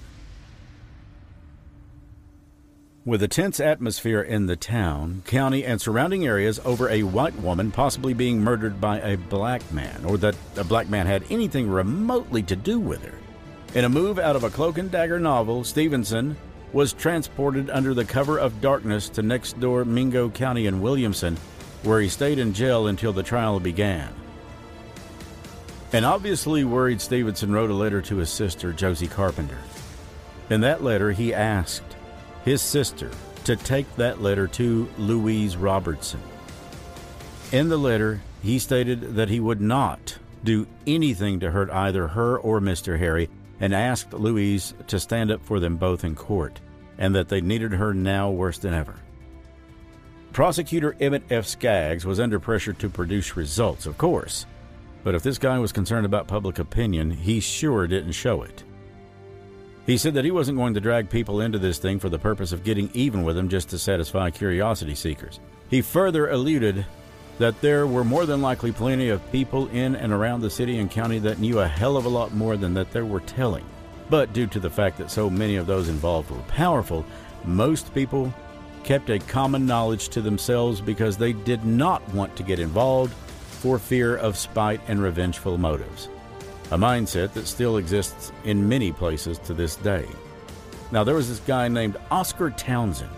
with 3.04 3.22
a 3.22 3.28
tense 3.28 3.58
atmosphere 3.58 4.22
in 4.22 4.46
the 4.46 4.54
town, 4.54 5.22
county, 5.26 5.64
and 5.64 5.80
surrounding 5.80 6.24
areas 6.24 6.60
over 6.64 6.88
a 6.88 7.02
white 7.02 7.34
woman 7.36 7.70
possibly 7.70 8.14
being 8.14 8.40
murdered 8.40 8.80
by 8.80 9.00
a 9.00 9.16
black 9.16 9.72
man, 9.72 10.04
or 10.04 10.16
that 10.16 10.36
a 10.56 10.62
black 10.62 10.88
man 10.88 11.06
had 11.06 11.24
anything 11.28 11.68
remotely 11.68 12.42
to 12.42 12.54
do 12.54 12.78
with 12.78 13.02
her. 13.02 13.21
In 13.74 13.86
a 13.86 13.88
move 13.88 14.18
out 14.18 14.36
of 14.36 14.44
a 14.44 14.50
cloak 14.50 14.76
and 14.76 14.90
dagger 14.90 15.18
novel, 15.18 15.64
Stevenson 15.64 16.36
was 16.74 16.92
transported 16.92 17.70
under 17.70 17.94
the 17.94 18.04
cover 18.04 18.38
of 18.38 18.60
darkness 18.60 19.08
to 19.10 19.22
next 19.22 19.58
door 19.60 19.86
Mingo 19.86 20.28
County 20.28 20.66
in 20.66 20.82
Williamson, 20.82 21.38
where 21.82 21.98
he 21.98 22.08
stayed 22.10 22.38
in 22.38 22.52
jail 22.52 22.86
until 22.86 23.14
the 23.14 23.22
trial 23.22 23.60
began. 23.60 24.10
An 25.94 26.04
obviously 26.04 26.64
worried 26.64 27.00
Stevenson 27.00 27.50
wrote 27.50 27.70
a 27.70 27.74
letter 27.74 28.02
to 28.02 28.16
his 28.16 28.28
sister, 28.28 28.74
Josie 28.74 29.08
Carpenter. 29.08 29.58
In 30.50 30.60
that 30.60 30.82
letter, 30.82 31.12
he 31.12 31.32
asked 31.32 31.96
his 32.44 32.60
sister 32.60 33.10
to 33.44 33.56
take 33.56 33.96
that 33.96 34.20
letter 34.20 34.46
to 34.48 34.86
Louise 34.98 35.56
Robertson. 35.56 36.20
In 37.52 37.70
the 37.70 37.78
letter, 37.78 38.20
he 38.42 38.58
stated 38.58 39.16
that 39.16 39.30
he 39.30 39.40
would 39.40 39.62
not 39.62 40.18
do 40.44 40.66
anything 40.86 41.40
to 41.40 41.52
hurt 41.52 41.70
either 41.70 42.08
her 42.08 42.38
or 42.38 42.60
Mr. 42.60 42.98
Harry 42.98 43.30
and 43.62 43.72
asked 43.72 44.12
Louise 44.12 44.74
to 44.88 45.00
stand 45.00 45.30
up 45.30 45.42
for 45.42 45.60
them 45.60 45.76
both 45.76 46.04
in 46.04 46.14
court 46.16 46.60
and 46.98 47.14
that 47.14 47.28
they 47.28 47.40
needed 47.40 47.72
her 47.72 47.94
now 47.94 48.28
worse 48.28 48.58
than 48.58 48.74
ever. 48.74 48.96
Prosecutor 50.32 50.96
Emmett 50.98 51.22
F. 51.30 51.46
Skaggs 51.46 52.04
was 52.04 52.18
under 52.18 52.40
pressure 52.40 52.72
to 52.72 52.88
produce 52.90 53.36
results, 53.36 53.86
of 53.86 53.96
course, 53.96 54.46
but 55.04 55.14
if 55.14 55.22
this 55.22 55.38
guy 55.38 55.58
was 55.58 55.72
concerned 55.72 56.04
about 56.04 56.26
public 56.26 56.58
opinion, 56.58 57.10
he 57.10 57.38
sure 57.38 57.86
didn't 57.86 58.12
show 58.12 58.42
it. 58.42 58.64
He 59.86 59.96
said 59.96 60.14
that 60.14 60.24
he 60.24 60.30
wasn't 60.30 60.58
going 60.58 60.74
to 60.74 60.80
drag 60.80 61.08
people 61.08 61.40
into 61.40 61.58
this 61.58 61.78
thing 61.78 62.00
for 62.00 62.08
the 62.08 62.18
purpose 62.18 62.52
of 62.52 62.64
getting 62.64 62.90
even 62.94 63.22
with 63.22 63.36
them 63.36 63.48
just 63.48 63.70
to 63.70 63.78
satisfy 63.78 64.30
curiosity 64.30 64.94
seekers. 64.94 65.38
He 65.70 65.82
further 65.82 66.30
alluded 66.30 66.84
that 67.38 67.60
there 67.60 67.86
were 67.86 68.04
more 68.04 68.26
than 68.26 68.42
likely 68.42 68.72
plenty 68.72 69.08
of 69.08 69.32
people 69.32 69.68
in 69.68 69.96
and 69.96 70.12
around 70.12 70.40
the 70.40 70.50
city 70.50 70.78
and 70.78 70.90
county 70.90 71.18
that 71.18 71.38
knew 71.38 71.60
a 71.60 71.68
hell 71.68 71.96
of 71.96 72.04
a 72.04 72.08
lot 72.08 72.34
more 72.34 72.56
than 72.56 72.74
that 72.74 72.90
they 72.92 73.02
were 73.02 73.20
telling. 73.20 73.64
But 74.10 74.32
due 74.32 74.46
to 74.48 74.60
the 74.60 74.70
fact 74.70 74.98
that 74.98 75.10
so 75.10 75.30
many 75.30 75.56
of 75.56 75.66
those 75.66 75.88
involved 75.88 76.30
were 76.30 76.38
powerful, 76.42 77.04
most 77.44 77.94
people 77.94 78.32
kept 78.84 79.10
a 79.10 79.18
common 79.18 79.66
knowledge 79.66 80.08
to 80.10 80.20
themselves 80.20 80.80
because 80.80 81.16
they 81.16 81.32
did 81.32 81.64
not 81.64 82.06
want 82.12 82.36
to 82.36 82.42
get 82.42 82.58
involved 82.58 83.14
for 83.14 83.78
fear 83.78 84.16
of 84.16 84.36
spite 84.36 84.80
and 84.88 85.02
revengeful 85.02 85.56
motives 85.56 86.08
a 86.72 86.76
mindset 86.76 87.34
that 87.34 87.46
still 87.46 87.76
exists 87.76 88.32
in 88.44 88.66
many 88.66 88.90
places 88.90 89.38
to 89.38 89.52
this 89.52 89.76
day. 89.76 90.06
Now, 90.90 91.04
there 91.04 91.14
was 91.14 91.28
this 91.28 91.40
guy 91.40 91.68
named 91.68 91.98
Oscar 92.10 92.48
Townsend. 92.48 93.10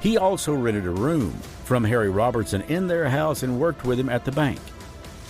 He 0.00 0.16
also 0.16 0.54
rented 0.54 0.86
a 0.86 0.90
room 0.90 1.38
from 1.72 1.84
Harry 1.84 2.10
Robertson 2.10 2.60
in 2.68 2.86
their 2.86 3.08
house 3.08 3.42
and 3.42 3.58
worked 3.58 3.86
with 3.86 3.98
him 3.98 4.10
at 4.10 4.26
the 4.26 4.30
bank. 4.32 4.60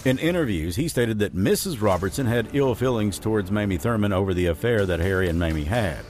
In 0.05 0.19
interviews, 0.19 0.75
he 0.75 0.89
stated 0.89 1.21
that 1.21 1.37
Mrs. 1.37 1.81
Robertson 1.81 2.27
had 2.27 2.49
ill 2.53 2.75
feelings 2.75 3.21
towards 3.21 3.53
Mamie 3.53 3.77
Thurman 3.77 4.13
over 4.13 4.35
the 4.35 4.47
affair 4.47 4.85
that 4.85 4.99
Harry 4.99 5.29
and 5.29 5.39
Mamie 5.39 5.63
had. 5.63 6.01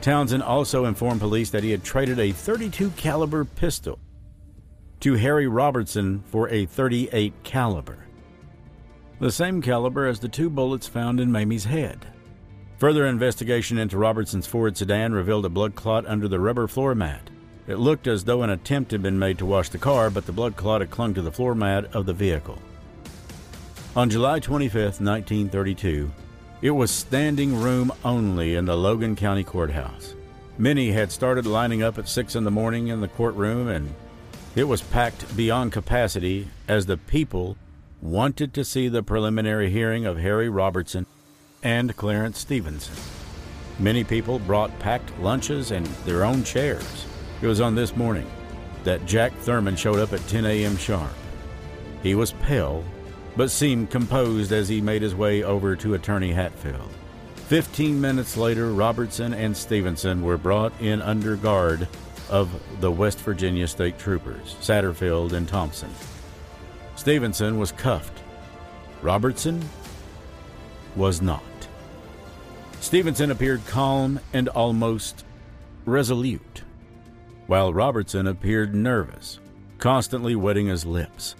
Townsend 0.00 0.42
also 0.42 0.86
informed 0.86 1.20
police 1.20 1.50
that 1.50 1.62
he 1.62 1.70
had 1.70 1.84
traded 1.84 2.18
a 2.18 2.32
32 2.32 2.90
caliber 2.96 3.44
pistol 3.44 4.00
to 4.98 5.14
Harry 5.14 5.46
Robertson 5.46 6.24
for 6.26 6.48
a 6.48 6.66
38 6.66 7.32
caliber 7.44 7.98
the 9.20 9.30
same 9.30 9.62
caliber 9.62 10.04
as 10.04 10.18
the 10.18 10.28
two 10.28 10.50
bullets 10.50 10.88
found 10.88 11.20
in 11.20 11.30
Mamie's 11.30 11.64
head. 11.64 12.04
Further 12.78 13.06
investigation 13.06 13.78
into 13.78 13.96
Robertson's 13.96 14.48
Ford 14.48 14.76
sedan 14.76 15.12
revealed 15.12 15.46
a 15.46 15.48
blood 15.48 15.76
clot 15.76 16.04
under 16.06 16.26
the 16.26 16.40
rubber 16.40 16.66
floor 16.66 16.94
mat. 16.96 17.30
It 17.66 17.78
looked 17.78 18.06
as 18.06 18.24
though 18.24 18.42
an 18.42 18.50
attempt 18.50 18.92
had 18.92 19.02
been 19.02 19.18
made 19.18 19.38
to 19.38 19.46
wash 19.46 19.70
the 19.70 19.78
car, 19.78 20.08
but 20.08 20.26
the 20.26 20.32
blood 20.32 20.56
clot 20.56 20.80
had 20.80 20.90
clung 20.90 21.14
to 21.14 21.22
the 21.22 21.32
floor 21.32 21.54
mat 21.54 21.94
of 21.94 22.06
the 22.06 22.12
vehicle. 22.12 22.58
On 23.96 24.08
July 24.08 24.38
25, 24.38 25.00
1932, 25.00 26.10
it 26.62 26.70
was 26.70 26.90
standing 26.90 27.60
room 27.60 27.90
only 28.04 28.54
in 28.54 28.66
the 28.66 28.76
Logan 28.76 29.16
County 29.16 29.42
Courthouse. 29.42 30.14
Many 30.58 30.92
had 30.92 31.10
started 31.10 31.44
lining 31.44 31.82
up 31.82 31.98
at 31.98 32.08
6 32.08 32.36
in 32.36 32.44
the 32.44 32.50
morning 32.50 32.88
in 32.88 33.00
the 33.00 33.08
courtroom, 33.08 33.68
and 33.68 33.94
it 34.54 34.64
was 34.64 34.80
packed 34.80 35.36
beyond 35.36 35.72
capacity 35.72 36.48
as 36.68 36.86
the 36.86 36.96
people 36.96 37.56
wanted 38.00 38.54
to 38.54 38.64
see 38.64 38.88
the 38.88 39.02
preliminary 39.02 39.70
hearing 39.70 40.06
of 40.06 40.18
Harry 40.18 40.48
Robertson 40.48 41.04
and 41.62 41.96
Clarence 41.96 42.38
Stevenson. 42.38 42.94
Many 43.78 44.04
people 44.04 44.38
brought 44.38 44.78
packed 44.78 45.18
lunches 45.18 45.72
and 45.72 45.84
their 46.04 46.24
own 46.24 46.44
chairs. 46.44 47.06
It 47.42 47.46
was 47.46 47.60
on 47.60 47.74
this 47.74 47.96
morning 47.96 48.30
that 48.84 49.04
Jack 49.04 49.32
Thurman 49.32 49.76
showed 49.76 49.98
up 49.98 50.12
at 50.12 50.26
10 50.28 50.46
a.m. 50.46 50.76
sharp. 50.76 51.12
He 52.02 52.14
was 52.14 52.32
pale, 52.32 52.84
but 53.36 53.50
seemed 53.50 53.90
composed 53.90 54.52
as 54.52 54.68
he 54.68 54.80
made 54.80 55.02
his 55.02 55.14
way 55.14 55.42
over 55.42 55.76
to 55.76 55.94
Attorney 55.94 56.32
Hatfield. 56.32 56.90
Fifteen 57.34 58.00
minutes 58.00 58.36
later, 58.36 58.72
Robertson 58.72 59.32
and 59.34 59.56
Stevenson 59.56 60.22
were 60.22 60.38
brought 60.38 60.72
in 60.80 61.00
under 61.02 61.36
guard 61.36 61.86
of 62.28 62.50
the 62.80 62.90
West 62.90 63.20
Virginia 63.20 63.68
State 63.68 63.98
Troopers, 63.98 64.56
Satterfield 64.60 65.32
and 65.32 65.46
Thompson. 65.46 65.90
Stevenson 66.96 67.58
was 67.58 67.70
cuffed. 67.70 68.20
Robertson 69.02 69.62
was 70.96 71.22
not. 71.22 71.42
Stevenson 72.80 73.30
appeared 73.30 73.64
calm 73.66 74.18
and 74.32 74.48
almost 74.48 75.24
resolute, 75.84 76.62
while 77.46 77.72
Robertson 77.72 78.26
appeared 78.26 78.74
nervous, 78.74 79.38
constantly 79.78 80.36
wetting 80.36 80.66
his 80.66 80.84
lips. 80.84 81.34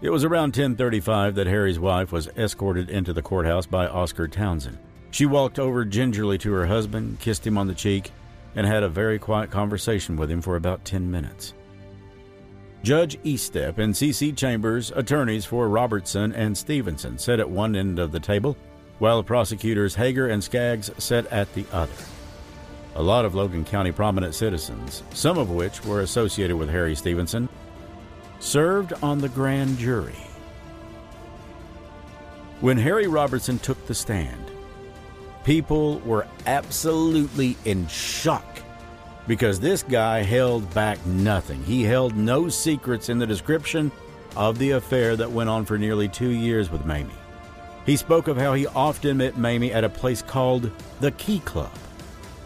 It 0.00 0.10
was 0.10 0.24
around 0.24 0.52
10:35 0.52 1.34
that 1.34 1.46
Harry's 1.46 1.78
wife 1.78 2.12
was 2.12 2.28
escorted 2.36 2.90
into 2.90 3.12
the 3.12 3.22
courthouse 3.22 3.66
by 3.66 3.86
Oscar 3.86 4.28
Townsend. 4.28 4.78
She 5.10 5.26
walked 5.26 5.58
over 5.58 5.84
gingerly 5.84 6.38
to 6.38 6.52
her 6.52 6.66
husband, 6.66 7.20
kissed 7.20 7.46
him 7.46 7.56
on 7.56 7.66
the 7.66 7.74
cheek, 7.74 8.10
and 8.56 8.66
had 8.66 8.82
a 8.82 8.88
very 8.88 9.18
quiet 9.18 9.50
conversation 9.50 10.16
with 10.16 10.30
him 10.30 10.40
for 10.40 10.56
about 10.56 10.84
10 10.84 11.10
minutes. 11.10 11.54
Judge 12.82 13.18
Eastep 13.22 13.78
and 13.78 13.96
C.C. 13.96 14.32
Chambers, 14.32 14.92
attorneys 14.94 15.46
for 15.46 15.68
Robertson 15.68 16.32
and 16.34 16.56
Stevenson, 16.56 17.16
sat 17.16 17.40
at 17.40 17.48
one 17.48 17.74
end 17.74 17.98
of 17.98 18.12
the 18.12 18.20
table, 18.20 18.56
while 18.98 19.22
prosecutors 19.22 19.94
Hager 19.94 20.28
and 20.28 20.44
Skaggs 20.44 20.90
sat 20.98 21.26
at 21.32 21.52
the 21.54 21.64
other. 21.72 21.92
A 22.96 23.02
lot 23.02 23.24
of 23.24 23.34
Logan 23.34 23.64
County 23.64 23.90
prominent 23.90 24.34
citizens, 24.34 25.02
some 25.12 25.36
of 25.36 25.50
which 25.50 25.84
were 25.84 26.02
associated 26.02 26.56
with 26.56 26.70
Harry 26.70 26.94
Stevenson, 26.94 27.48
served 28.38 28.92
on 29.02 29.18
the 29.18 29.28
grand 29.28 29.78
jury. 29.78 30.14
When 32.60 32.78
Harry 32.78 33.08
Robertson 33.08 33.58
took 33.58 33.84
the 33.86 33.94
stand, 33.94 34.50
people 35.42 35.98
were 36.00 36.26
absolutely 36.46 37.56
in 37.64 37.86
shock 37.88 38.62
because 39.26 39.58
this 39.58 39.82
guy 39.82 40.22
held 40.22 40.72
back 40.72 41.04
nothing. 41.04 41.62
He 41.64 41.82
held 41.82 42.16
no 42.16 42.48
secrets 42.48 43.08
in 43.08 43.18
the 43.18 43.26
description 43.26 43.90
of 44.36 44.58
the 44.58 44.72
affair 44.72 45.16
that 45.16 45.30
went 45.30 45.50
on 45.50 45.64
for 45.64 45.78
nearly 45.78 46.08
two 46.08 46.30
years 46.30 46.70
with 46.70 46.84
Mamie. 46.84 47.10
He 47.86 47.96
spoke 47.96 48.28
of 48.28 48.36
how 48.36 48.54
he 48.54 48.66
often 48.68 49.18
met 49.18 49.36
Mamie 49.36 49.72
at 49.72 49.84
a 49.84 49.88
place 49.88 50.22
called 50.22 50.70
the 51.00 51.10
Key 51.12 51.40
Club, 51.40 51.72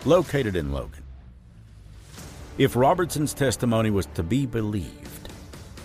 located 0.06 0.56
in 0.56 0.72
Logan. 0.72 1.02
If 2.56 2.76
Robertson's 2.76 3.34
testimony 3.34 3.90
was 3.90 4.06
to 4.14 4.22
be 4.22 4.46
believed, 4.46 5.32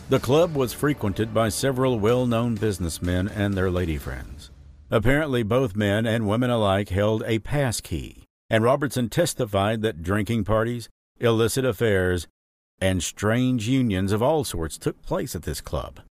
the 0.10 0.19
club 0.19 0.56
was 0.56 0.73
frequented 0.73 1.34
by 1.34 1.49
several 1.49 1.99
well 1.99 2.26
known 2.26 2.56
businessmen 2.56 3.28
and 3.28 3.54
their 3.54 3.71
lady 3.71 3.97
friends. 3.97 4.52
Apparently, 4.91 5.43
both 5.43 5.76
men 5.76 6.06
and 6.06 6.28
women 6.28 6.49
alike 6.49 6.89
held 6.89 7.23
a 7.26 7.39
pass 7.39 7.82
key 7.82 8.23
and 8.54 8.63
Robertson 8.63 9.10
testified 9.10 9.82
that 9.82 10.04
drinking 10.04 10.43
parties, 10.43 10.88
illicit 11.19 11.65
affairs, 11.65 12.28
and 12.80 13.02
strange 13.02 13.67
unions 13.67 14.12
of 14.12 14.21
all 14.21 14.43
sorts 14.43 14.78
took 14.78 15.02
place 15.02 15.36
at 15.36 15.41
this 15.41 15.60
club, 15.60 16.02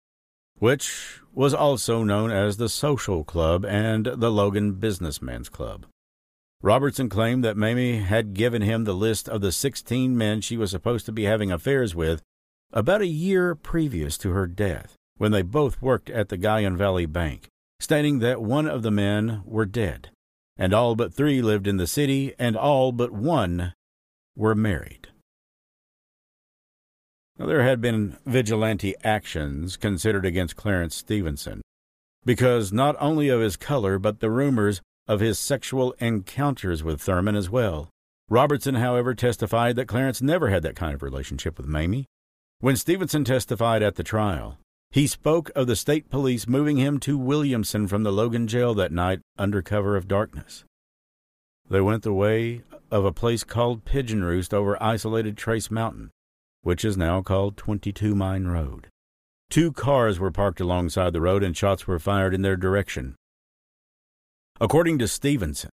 which 0.59 1.21
was 1.33 1.55
also 1.55 2.03
known 2.03 2.33
as 2.33 2.57
the 2.57 2.69
Social 2.69 3.23
Club 3.23 3.65
and 3.65 4.07
the 4.07 4.29
Logan 4.29 4.73
Businessmen's 4.73 5.49
Club. 5.49 5.87
Robertson 6.63 7.09
claimed 7.09 7.45
that 7.45 7.57
Mamie 7.57 7.99
had 7.99 8.35
given 8.35 8.63
him 8.63 8.85
the 8.85 8.95
list 8.95 9.29
of 9.29 9.41
the 9.41 9.53
16 9.53 10.17
men 10.17 10.41
she 10.41 10.57
was 10.57 10.71
supposed 10.71 11.05
to 11.07 11.13
be 11.13 11.25
having 11.25 11.51
affairs 11.51 11.95
with 11.95 12.23
about 12.73 13.03
a 13.03 13.07
year 13.07 13.55
previous 13.55 14.17
to 14.19 14.31
her 14.31 14.47
death, 14.47 14.95
when 15.19 15.33
they 15.33 15.43
both 15.43 15.83
worked 15.83 16.09
at 16.09 16.29
the 16.29 16.39
Guyan 16.39 16.77
Valley 16.77 17.05
Bank, 17.05 17.49
stating 17.81 18.21
that 18.21 18.41
one 18.41 18.67
of 18.67 18.83
the 18.83 18.91
men 18.91 19.43
were 19.45 19.67
dead 19.67 20.11
and 20.57 20.75
all 20.75 20.95
but 20.95 21.15
three 21.15 21.41
lived 21.41 21.67
in 21.67 21.77
the 21.77 21.87
city, 21.87 22.35
and 22.39 22.57
all 22.57 22.93
but 22.93 23.11
one 23.11 23.73
were 24.37 24.55
married. 24.55 25.09
Now, 27.39 27.47
there 27.47 27.63
had 27.63 27.81
been 27.81 28.19
vigilante 28.27 28.95
actions 29.03 29.77
considered 29.77 30.27
against 30.27 30.57
Clarence 30.57 30.95
Stevenson, 30.95 31.63
because 32.25 32.73
not 32.73 32.97
only 33.01 33.29
of 33.29 33.41
his 33.41 33.57
color, 33.57 33.99
but 33.99 34.21
the 34.21 34.31
rumors 34.31 34.81
of 35.07 35.21
his 35.21 35.39
sexual 35.39 35.95
encounters 35.99 36.83
with 36.83 37.01
Thurman 37.01 37.37
as 37.37 37.51
well. 37.51 37.91
Robertson, 38.29 38.77
however, 38.77 39.15
testified 39.15 39.77
that 39.77 39.89
Clarence 39.89 40.23
never 40.23 40.49
had 40.49 40.63
that 40.63 40.77
kind 40.77 40.95
of 40.95 41.03
relationship 41.03 41.59
with 41.59 41.67
Mamie. 41.67 42.07
When 42.61 42.77
Stevenson 42.77 43.25
testified 43.25 43.83
at 43.83 43.97
the 43.97 44.03
trial, 44.05 44.59
he 44.91 45.07
spoke 45.07 45.51
of 45.57 45.67
the 45.67 45.77
state 45.77 46.11
police 46.11 46.47
moving 46.47 46.77
him 46.77 47.01
to 47.01 47.19
Williamson 47.19 47.89
from 47.89 48.03
the 48.03 48.13
Logan 48.13 48.47
jail 48.47 48.75
that 48.75 48.93
night 48.93 49.21
under 49.37 49.63
cover 49.63 49.97
of 49.97 50.07
darkness. 50.07 50.65
They 51.69 51.81
went 51.81 52.03
the 52.03 52.13
way 52.13 52.63
of 52.91 53.05
a 53.05 53.13
place 53.13 53.43
called 53.43 53.85
Pigeon 53.85 54.23
Roost 54.23 54.53
over 54.53 54.81
isolated 54.83 55.37
Trace 55.37 55.71
Mountain, 55.71 56.11
which 56.61 56.85
is 56.85 56.97
now 56.97 57.23
called 57.23 57.57
22 57.57 58.15
Mine 58.15 58.47
Road. 58.47 58.89
Two 59.49 59.73
cars 59.73 60.19
were 60.19 60.31
parked 60.31 60.61
alongside 60.61 61.13
the 61.13 61.21
road 61.21 61.43
and 61.43 61.57
shots 61.57 61.87
were 61.87 61.99
fired 61.99 62.35
in 62.35 62.43
their 62.43 62.57
direction. 62.57 63.17
According 64.63 65.01
to 65.01 65.09
Stevenson, 65.09 65.71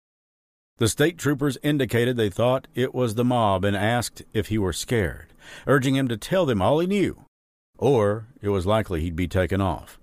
the 0.78 0.86
state 0.86 1.18
troopers 1.18 1.58
indicated 1.60 2.16
they 2.16 2.30
thought 2.30 2.68
it 2.72 2.94
was 2.94 3.16
the 3.16 3.24
mob 3.24 3.64
and 3.64 3.76
asked 3.76 4.22
if 4.32 4.46
he 4.46 4.58
were 4.58 4.72
scared, 4.72 5.32
urging 5.66 5.96
him 5.96 6.06
to 6.06 6.16
tell 6.16 6.46
them 6.46 6.62
all 6.62 6.78
he 6.78 6.86
knew, 6.86 7.24
or 7.76 8.28
it 8.40 8.50
was 8.50 8.64
likely 8.64 9.00
he'd 9.00 9.16
be 9.16 9.26
taken 9.26 9.60
off. 9.60 9.98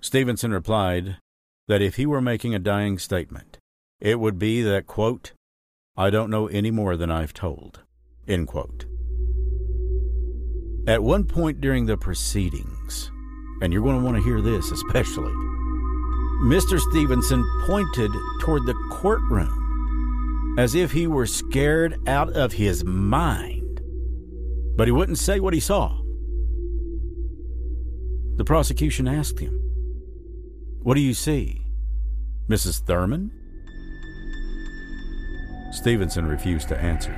Stevenson 0.00 0.52
replied 0.52 1.16
that 1.66 1.82
if 1.82 1.96
he 1.96 2.06
were 2.06 2.20
making 2.20 2.54
a 2.54 2.60
dying 2.60 3.00
statement, 3.00 3.58
it 3.98 4.20
would 4.20 4.38
be 4.38 4.62
that, 4.62 4.86
quote, 4.86 5.32
I 5.96 6.08
don't 6.08 6.30
know 6.30 6.46
any 6.46 6.70
more 6.70 6.96
than 6.96 7.10
I've 7.10 7.34
told, 7.34 7.80
end 8.28 8.46
quote. 8.46 8.84
At 10.86 11.02
one 11.02 11.24
point 11.24 11.60
during 11.60 11.86
the 11.86 11.96
proceedings, 11.96 13.10
and 13.60 13.72
you're 13.72 13.82
going 13.82 13.98
to 13.98 14.04
want 14.04 14.18
to 14.18 14.22
hear 14.22 14.40
this 14.40 14.70
especially, 14.70 15.34
Mr. 16.40 16.80
Stevenson 16.80 17.44
pointed 17.66 18.10
toward 18.40 18.64
the 18.64 18.74
courtroom 18.90 20.56
as 20.58 20.74
if 20.74 20.90
he 20.90 21.06
were 21.06 21.26
scared 21.26 21.98
out 22.08 22.32
of 22.32 22.52
his 22.52 22.82
mind, 22.82 23.80
but 24.74 24.88
he 24.88 24.92
wouldn't 24.92 25.18
say 25.18 25.38
what 25.38 25.52
he 25.52 25.60
saw. 25.60 26.00
The 28.36 28.44
prosecution 28.44 29.06
asked 29.06 29.38
him, 29.38 29.52
What 30.82 30.94
do 30.94 31.00
you 31.02 31.12
see? 31.12 31.66
Mrs. 32.48 32.80
Thurman? 32.86 33.30
Stevenson 35.72 36.26
refused 36.26 36.68
to 36.68 36.78
answer. 36.78 37.14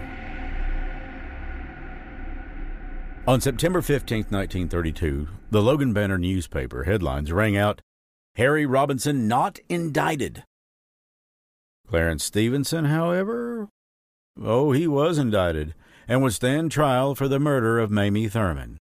On 3.28 3.40
September 3.40 3.82
15, 3.82 4.18
1932, 4.30 5.28
the 5.52 5.62
Logan 5.62 5.92
Banner 5.92 6.18
newspaper 6.18 6.82
headlines 6.82 7.30
rang 7.30 7.56
out 7.56 7.82
Harry 8.37 8.64
Robinson 8.64 9.29
not 9.29 9.59
indicted. 9.68 10.45
Clarence 11.87 12.25
Stevenson, 12.25 12.87
however, 12.87 13.68
oh, 14.40 14.73
he 14.73 14.87
was 14.87 15.18
indicted 15.18 15.75
and 16.09 16.23
would 16.23 16.33
stand 16.33 16.71
trial 16.71 17.14
for 17.14 17.29
the 17.29 17.38
murder 17.38 17.79
of 17.79 17.90
Mamie 17.90 18.29
Thurman. 18.29 18.79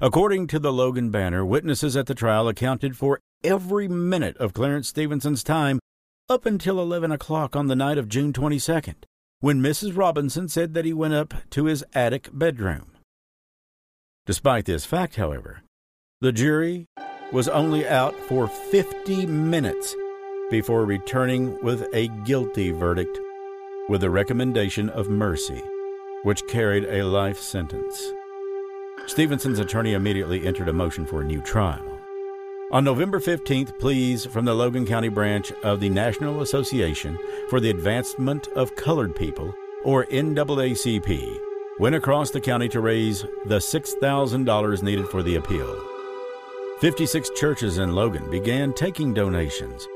According 0.00 0.46
to 0.48 0.58
the 0.58 0.72
Logan 0.72 1.10
Banner, 1.10 1.44
witnesses 1.44 1.96
at 1.96 2.06
the 2.06 2.14
trial 2.14 2.48
accounted 2.48 2.96
for 2.96 3.20
every 3.42 3.88
minute 3.88 4.36
of 4.36 4.52
Clarence 4.52 4.88
Stevenson's 4.88 5.42
time 5.42 5.80
up 6.28 6.44
until 6.44 6.80
11 6.80 7.10
o'clock 7.12 7.56
on 7.56 7.68
the 7.68 7.76
night 7.76 7.98
of 7.98 8.08
June 8.08 8.32
22nd, 8.32 9.04
when 9.40 9.62
Mrs. 9.62 9.96
Robinson 9.96 10.48
said 10.48 10.74
that 10.74 10.84
he 10.84 10.92
went 10.92 11.14
up 11.14 11.34
to 11.50 11.64
his 11.64 11.84
attic 11.94 12.28
bedroom. 12.32 12.92
Despite 14.26 14.64
this 14.64 14.84
fact, 14.84 15.16
however, 15.16 15.62
the 16.20 16.32
jury 16.32 16.86
was 17.32 17.48
only 17.48 17.86
out 17.86 18.14
for 18.14 18.48
50 18.48 19.26
minutes 19.26 19.96
before 20.50 20.84
returning 20.84 21.58
with 21.62 21.86
a 21.92 22.08
guilty 22.24 22.70
verdict 22.70 23.18
with 23.88 24.02
a 24.02 24.10
recommendation 24.10 24.88
of 24.90 25.08
mercy, 25.08 25.62
which 26.22 26.46
carried 26.46 26.84
a 26.84 27.04
life 27.04 27.38
sentence. 27.38 28.12
Stevenson's 29.06 29.58
attorney 29.58 29.92
immediately 29.92 30.46
entered 30.46 30.68
a 30.68 30.72
motion 30.72 31.06
for 31.06 31.20
a 31.20 31.24
new 31.24 31.40
trial. 31.40 32.00
On 32.72 32.82
November 32.82 33.20
15th, 33.20 33.78
pleas 33.78 34.26
from 34.26 34.44
the 34.44 34.54
Logan 34.54 34.86
County 34.86 35.08
branch 35.08 35.52
of 35.62 35.78
the 35.78 35.88
National 35.88 36.42
Association 36.42 37.16
for 37.48 37.60
the 37.60 37.70
Advancement 37.70 38.48
of 38.48 38.74
Colored 38.74 39.14
People, 39.14 39.54
or 39.84 40.04
NAACP, 40.06 41.38
went 41.78 41.94
across 41.94 42.30
the 42.30 42.40
county 42.40 42.68
to 42.70 42.80
raise 42.80 43.22
the 43.44 43.58
$6,000 43.58 44.82
needed 44.82 45.08
for 45.08 45.22
the 45.22 45.36
appeal. 45.36 45.95
56 46.80 47.30
churches 47.30 47.78
in 47.78 47.94
Logan 47.94 48.30
began 48.30 48.70
taking 48.74 49.14
donations. 49.14 49.88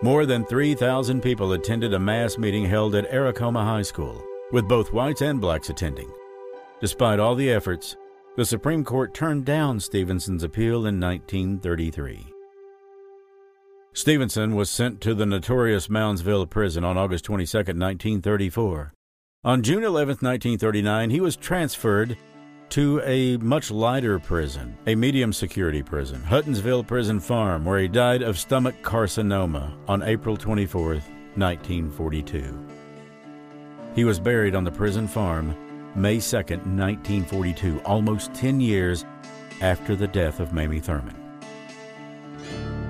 More 0.00 0.24
than 0.24 0.46
3,000 0.46 1.20
people 1.20 1.52
attended 1.52 1.92
a 1.92 1.98
mass 1.98 2.38
meeting 2.38 2.64
held 2.64 2.94
at 2.94 3.12
Aracoma 3.12 3.62
High 3.62 3.82
School, 3.82 4.24
with 4.50 4.66
both 4.66 4.94
whites 4.94 5.20
and 5.20 5.42
blacks 5.42 5.68
attending. 5.68 6.10
Despite 6.80 7.20
all 7.20 7.34
the 7.34 7.50
efforts, 7.50 7.96
the 8.38 8.46
Supreme 8.46 8.82
Court 8.82 9.12
turned 9.12 9.44
down 9.44 9.78
Stevenson's 9.78 10.42
appeal 10.42 10.86
in 10.86 10.98
1933. 10.98 12.26
Stevenson 13.92 14.54
was 14.54 14.70
sent 14.70 15.02
to 15.02 15.12
the 15.12 15.26
notorious 15.26 15.88
Moundsville 15.88 16.48
prison 16.48 16.82
on 16.82 16.96
August 16.96 17.26
22, 17.26 17.58
1934. 17.58 18.94
On 19.44 19.62
June 19.62 19.84
11, 19.84 20.16
1939, 20.22 21.10
he 21.10 21.20
was 21.20 21.36
transferred 21.36 22.16
to 22.72 23.02
a 23.04 23.36
much 23.36 23.70
lighter 23.70 24.18
prison, 24.18 24.74
a 24.86 24.94
medium 24.94 25.30
security 25.30 25.82
prison, 25.82 26.18
Huttonsville 26.22 26.86
Prison 26.86 27.20
Farm, 27.20 27.66
where 27.66 27.78
he 27.78 27.86
died 27.86 28.22
of 28.22 28.38
stomach 28.38 28.74
carcinoma 28.80 29.74
on 29.86 30.02
April 30.02 30.38
24, 30.38 30.94
1942. 30.94 32.66
He 33.94 34.04
was 34.04 34.18
buried 34.18 34.54
on 34.54 34.64
the 34.64 34.70
prison 34.70 35.06
farm 35.06 35.54
May 35.94 36.18
2, 36.18 36.36
1942, 36.36 37.82
almost 37.84 38.32
10 38.32 38.58
years 38.58 39.04
after 39.60 39.94
the 39.94 40.08
death 40.08 40.40
of 40.40 40.54
Mamie 40.54 40.80
Thurman. 40.80 41.16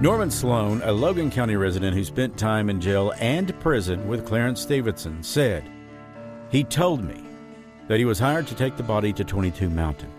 Norman 0.00 0.30
Sloan, 0.30 0.80
a 0.84 0.92
Logan 0.92 1.28
County 1.28 1.56
resident 1.56 1.96
who 1.96 2.04
spent 2.04 2.38
time 2.38 2.70
in 2.70 2.80
jail 2.80 3.12
and 3.18 3.58
prison 3.58 4.06
with 4.06 4.24
Clarence 4.26 4.60
Stevenson, 4.60 5.24
said, 5.24 5.68
He 6.52 6.62
told 6.62 7.02
me 7.02 7.31
that 7.88 7.98
he 7.98 8.04
was 8.04 8.18
hired 8.18 8.46
to 8.46 8.54
take 8.54 8.76
the 8.76 8.82
body 8.82 9.12
to 9.12 9.24
22 9.24 9.68
Mountain, 9.68 10.10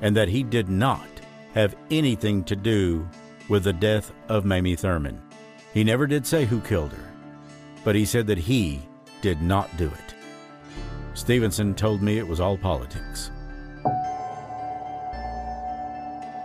and 0.00 0.16
that 0.16 0.28
he 0.28 0.42
did 0.42 0.68
not 0.68 1.08
have 1.54 1.76
anything 1.90 2.44
to 2.44 2.56
do 2.56 3.08
with 3.48 3.64
the 3.64 3.72
death 3.72 4.12
of 4.28 4.44
Mamie 4.44 4.76
Thurman. 4.76 5.20
He 5.72 5.84
never 5.84 6.06
did 6.06 6.26
say 6.26 6.44
who 6.44 6.60
killed 6.60 6.92
her, 6.92 7.12
but 7.84 7.94
he 7.94 8.04
said 8.04 8.26
that 8.26 8.38
he 8.38 8.82
did 9.22 9.40
not 9.40 9.74
do 9.76 9.86
it. 9.86 10.14
Stevenson 11.14 11.74
told 11.74 12.02
me 12.02 12.18
it 12.18 12.26
was 12.26 12.40
all 12.40 12.58
politics. 12.58 13.30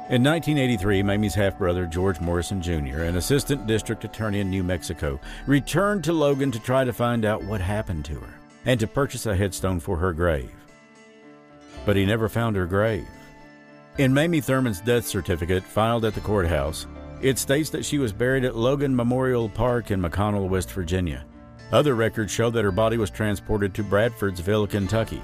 In 0.10 0.24
1983, 0.24 1.04
Mamie's 1.04 1.36
half 1.36 1.58
brother, 1.58 1.86
George 1.86 2.20
Morrison 2.20 2.62
Jr., 2.62 3.04
an 3.04 3.16
assistant 3.16 3.66
district 3.66 4.04
attorney 4.04 4.42
in 4.42 4.50
New 4.50 4.64
Mexico, 4.64 5.20
returned 5.48 6.04
to 6.04 6.12
Logan 6.12 6.52
to 6.52 6.60
try 6.60 6.84
to 6.84 6.92
find 6.92 7.24
out 7.24 7.44
what 7.44 7.62
happened 7.62 8.04
to 8.06 8.16
her 8.16 8.34
and 8.66 8.80
to 8.80 8.88
purchase 8.88 9.26
a 9.26 9.36
headstone 9.36 9.80
for 9.80 9.98
her 9.98 10.12
grave 10.12 10.52
but 11.86 11.96
he 11.96 12.06
never 12.06 12.30
found 12.30 12.56
her 12.56 12.66
grave. 12.66 13.08
In 13.98 14.14
Mamie 14.14 14.42
Thurman's 14.42 14.82
death 14.82 15.06
certificate 15.06 15.64
filed 15.64 16.06
at 16.06 16.14
the 16.14 16.22
courthouse, 16.22 16.88
it 17.22 17.38
states 17.38 17.70
that 17.72 17.86
she 17.86 17.98
was 17.98 18.14
buried 18.14 18.46
at 18.46 18.56
Logan 18.56 18.96
Memorial 18.96 19.50
Park 19.50 19.92
in 19.92 20.02
McConnell, 20.02 20.50
West 20.50 20.72
Virginia. 20.72 21.26
Other 21.72 21.96
records 21.96 22.32
show 22.32 22.50
that 22.50 22.64
her 22.64 22.72
body 22.72 22.98
was 22.98 23.10
transported 23.10 23.74
to 23.76 23.84
Bradfordsville, 23.84 24.70
Kentucky. 24.70 25.22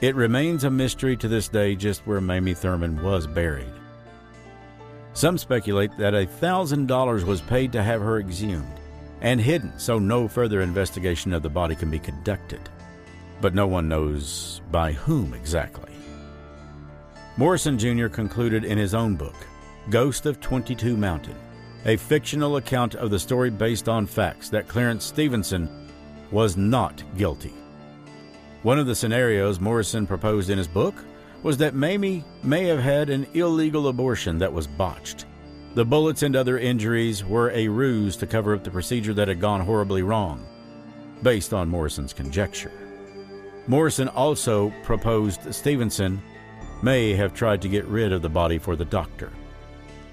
It 0.00 0.14
remains 0.14 0.64
a 0.64 0.70
mystery 0.70 1.16
to 1.16 1.28
this 1.28 1.48
day 1.48 1.74
just 1.74 2.06
where 2.06 2.20
Mamie 2.20 2.54
Thurman 2.54 3.02
was 3.02 3.26
buried. 3.26 3.72
Some 5.12 5.38
speculate 5.38 5.96
that 5.98 6.14
$1,000 6.14 7.24
was 7.24 7.40
paid 7.40 7.72
to 7.72 7.82
have 7.82 8.00
her 8.00 8.18
exhumed 8.18 8.80
and 9.20 9.40
hidden 9.40 9.72
so 9.78 9.98
no 9.98 10.28
further 10.28 10.60
investigation 10.60 11.32
of 11.32 11.42
the 11.42 11.48
body 11.48 11.74
can 11.74 11.90
be 11.90 11.98
conducted 11.98 12.60
but 13.40 13.54
no 13.54 13.66
one 13.66 13.88
knows 13.88 14.60
by 14.70 14.92
whom 14.92 15.34
exactly. 15.34 15.92
Morrison 17.36 17.78
Jr. 17.78 18.08
concluded 18.08 18.64
in 18.64 18.78
his 18.78 18.94
own 18.94 19.14
book, 19.14 19.34
Ghost 19.90 20.26
of 20.26 20.40
22 20.40 20.96
Mountain, 20.96 21.36
a 21.84 21.96
fictional 21.96 22.56
account 22.56 22.94
of 22.94 23.10
the 23.10 23.18
story 23.18 23.50
based 23.50 23.88
on 23.88 24.06
facts 24.06 24.48
that 24.48 24.68
Clarence 24.68 25.04
Stevenson 25.04 25.68
was 26.30 26.56
not 26.56 27.02
guilty. 27.16 27.54
One 28.62 28.78
of 28.78 28.86
the 28.86 28.94
scenarios 28.94 29.60
Morrison 29.60 30.06
proposed 30.06 30.50
in 30.50 30.58
his 30.58 30.66
book 30.66 30.94
was 31.42 31.56
that 31.58 31.74
Mamie 31.74 32.24
may 32.42 32.64
have 32.64 32.80
had 32.80 33.10
an 33.10 33.26
illegal 33.34 33.88
abortion 33.88 34.38
that 34.38 34.52
was 34.52 34.66
botched. 34.66 35.26
The 35.74 35.84
bullets 35.84 36.22
and 36.22 36.34
other 36.34 36.58
injuries 36.58 37.22
were 37.22 37.50
a 37.50 37.68
ruse 37.68 38.16
to 38.16 38.26
cover 38.26 38.54
up 38.54 38.64
the 38.64 38.70
procedure 38.70 39.14
that 39.14 39.28
had 39.28 39.40
gone 39.40 39.60
horribly 39.60 40.02
wrong, 40.02 40.44
based 41.22 41.52
on 41.52 41.68
Morrison's 41.68 42.14
conjecture. 42.14 42.72
Morrison 43.68 44.08
also 44.08 44.70
proposed 44.82 45.52
Stevenson 45.54 46.22
may 46.82 47.14
have 47.14 47.34
tried 47.34 47.62
to 47.62 47.68
get 47.68 47.84
rid 47.86 48.12
of 48.12 48.22
the 48.22 48.28
body 48.28 48.58
for 48.58 48.76
the 48.76 48.84
doctor. 48.84 49.32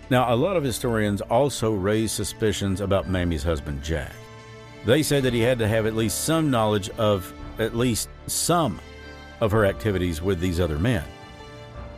Now, 0.09 0.33
a 0.33 0.35
lot 0.35 0.57
of 0.57 0.63
historians 0.63 1.21
also 1.21 1.73
raise 1.73 2.11
suspicions 2.11 2.81
about 2.81 3.09
Mamie's 3.09 3.43
husband, 3.43 3.83
Jack. 3.83 4.11
They 4.85 5.03
said 5.03 5.23
that 5.23 5.33
he 5.33 5.41
had 5.41 5.59
to 5.59 5.67
have 5.67 5.85
at 5.85 5.95
least 5.95 6.23
some 6.23 6.51
knowledge 6.51 6.89
of 6.91 7.33
at 7.59 7.75
least 7.75 8.09
some 8.27 8.79
of 9.39 9.51
her 9.51 9.65
activities 9.65 10.21
with 10.21 10.39
these 10.39 10.59
other 10.59 10.79
men. 10.79 11.03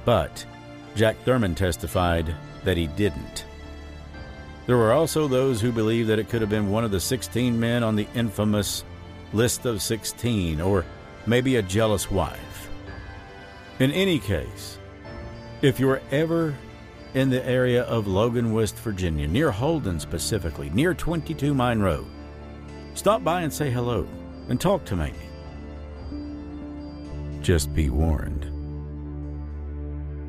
But 0.03 0.45
Jack 0.95 1.17
Thurman 1.23 1.55
testified 1.55 2.35
that 2.63 2.77
he 2.77 2.87
didn't. 2.87 3.45
There 4.65 4.77
were 4.77 4.93
also 4.93 5.27
those 5.27 5.61
who 5.61 5.71
believed 5.71 6.09
that 6.09 6.19
it 6.19 6.29
could 6.29 6.41
have 6.41 6.49
been 6.49 6.71
one 6.71 6.83
of 6.83 6.91
the 6.91 6.99
16 6.99 7.59
men 7.59 7.83
on 7.83 7.95
the 7.95 8.07
infamous 8.15 8.83
list 9.33 9.65
of 9.65 9.81
16, 9.81 10.61
or 10.61 10.85
maybe 11.25 11.55
a 11.55 11.61
jealous 11.61 12.09
wife. 12.11 12.69
In 13.79 13.91
any 13.91 14.19
case, 14.19 14.79
if 15.61 15.79
you're 15.79 16.01
ever 16.11 16.55
in 17.13 17.29
the 17.29 17.45
area 17.45 17.83
of 17.83 18.07
Logan, 18.07 18.53
West 18.53 18.77
Virginia, 18.77 19.27
near 19.27 19.51
Holden 19.51 19.99
specifically, 19.99 20.69
near 20.69 20.93
22 20.93 21.53
Mine 21.53 21.79
Road, 21.79 22.05
stop 22.93 23.23
by 23.23 23.41
and 23.41 23.53
say 23.53 23.69
hello 23.71 24.07
and 24.49 24.59
talk 24.59 24.85
to 24.85 24.95
Mamie. 24.95 25.13
Just 27.41 27.73
be 27.73 27.89
warned. 27.89 28.45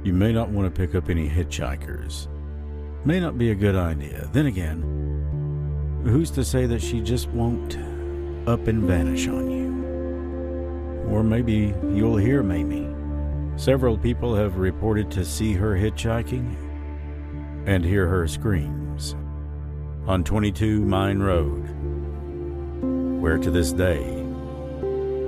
You 0.07 0.13
may 0.13 0.33
not 0.33 0.51
want 0.51 0.73
to 0.73 0.79
pick 0.79 0.95
up 0.95 1.11
any 1.11 1.29
hitchhikers. 1.29 2.29
May 3.05 3.19
not 3.21 3.39
be 3.39 3.51
a 3.51 3.55
good 3.55 3.75
idea. 3.75 4.29
Then 4.33 4.47
again, 4.47 6.03
who's 6.05 6.31
to 6.33 6.45
say 6.45 6.67
that 6.67 6.81
she 6.81 7.01
just 7.01 7.29
won't 7.31 7.77
up 8.49 8.69
and 8.69 8.85
vanish 8.85 9.27
on 9.27 9.51
you? 9.51 9.56
Or 11.09 11.23
maybe 11.23 11.75
you'll 11.93 12.17
hear 12.17 12.43
Mamie. 12.43 12.93
Several 13.57 13.97
people 13.97 14.35
have 14.35 14.59
reported 14.59 15.11
to 15.13 15.25
see 15.25 15.53
her 15.55 15.75
hitchhiking 15.75 16.55
and 17.67 17.85
hear 17.85 18.07
her 18.07 18.29
screams 18.29 19.15
on 20.07 20.23
22 20.23 20.83
Mine 20.83 21.19
Road, 21.19 21.63
where 23.21 23.39
to 23.39 23.51
this 23.51 23.73
day 23.73 24.05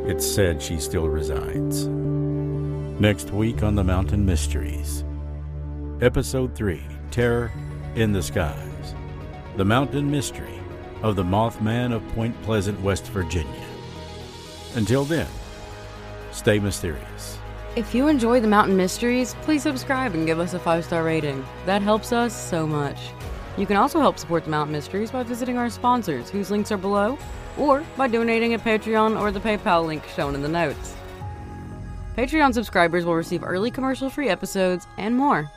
it's 0.07 0.27
said 0.27 0.63
she 0.63 0.79
still 0.79 1.09
resides. 1.09 1.87
Next 3.01 3.31
week 3.31 3.63
on 3.63 3.75
the 3.75 3.85
Mountain 3.85 4.25
Mysteries, 4.25 5.05
Episode 6.01 6.55
3 6.55 6.83
Terror 7.11 7.51
in 7.95 8.13
the 8.13 8.23
Skies 8.23 8.95
The 9.57 9.65
Mountain 9.65 10.11
Mystery 10.11 10.61
of 11.03 11.17
the 11.17 11.25
Mothman 11.25 11.93
of 11.93 12.07
Point 12.15 12.41
Pleasant, 12.43 12.81
West 12.81 13.07
Virginia. 13.09 13.67
Until 14.75 15.05
then, 15.05 15.29
stay 16.39 16.59
mysterious. 16.59 17.39
If 17.77 17.95
you 17.95 18.09
enjoy 18.09 18.41
the 18.41 18.49
Mountain 18.49 18.77
Mysteries, 18.77 19.35
please 19.43 19.63
subscribe 19.63 20.15
and 20.15 20.27
give 20.27 20.41
us 20.41 20.55
a 20.55 20.59
five 20.59 20.85
star 20.85 21.05
rating. 21.05 21.45
That 21.67 21.83
helps 21.83 22.13
us 22.13 22.35
so 22.35 22.67
much. 22.67 22.99
You 23.57 23.67
can 23.67 23.77
also 23.77 24.01
help 24.01 24.19
support 24.19 24.45
the 24.45 24.51
Mountain 24.51 24.73
Mysteries 24.73 25.11
by 25.11 25.23
visiting 25.25 25.59
our 25.59 25.69
sponsors, 25.69 26.31
whose 26.31 26.51
links 26.51 26.73
are 26.73 26.77
below, 26.77 27.19
or 27.57 27.85
by 27.97 28.09
donating 28.09 28.55
at 28.55 28.65
Patreon 28.65 29.21
or 29.21 29.31
the 29.33 29.41
PayPal 29.41 29.85
link 29.85 30.05
shown 30.15 30.35
in 30.35 30.43
the 30.43 30.49
notes. 30.49 30.95
Patreon 32.17 32.55
subscribers 32.55 33.05
will 33.05 33.15
receive 33.15 33.45
early 33.45 33.71
commercial 33.71 34.11
free 34.11 34.29
episodes 34.29 34.87
and 34.97 35.17
more. 35.17 35.51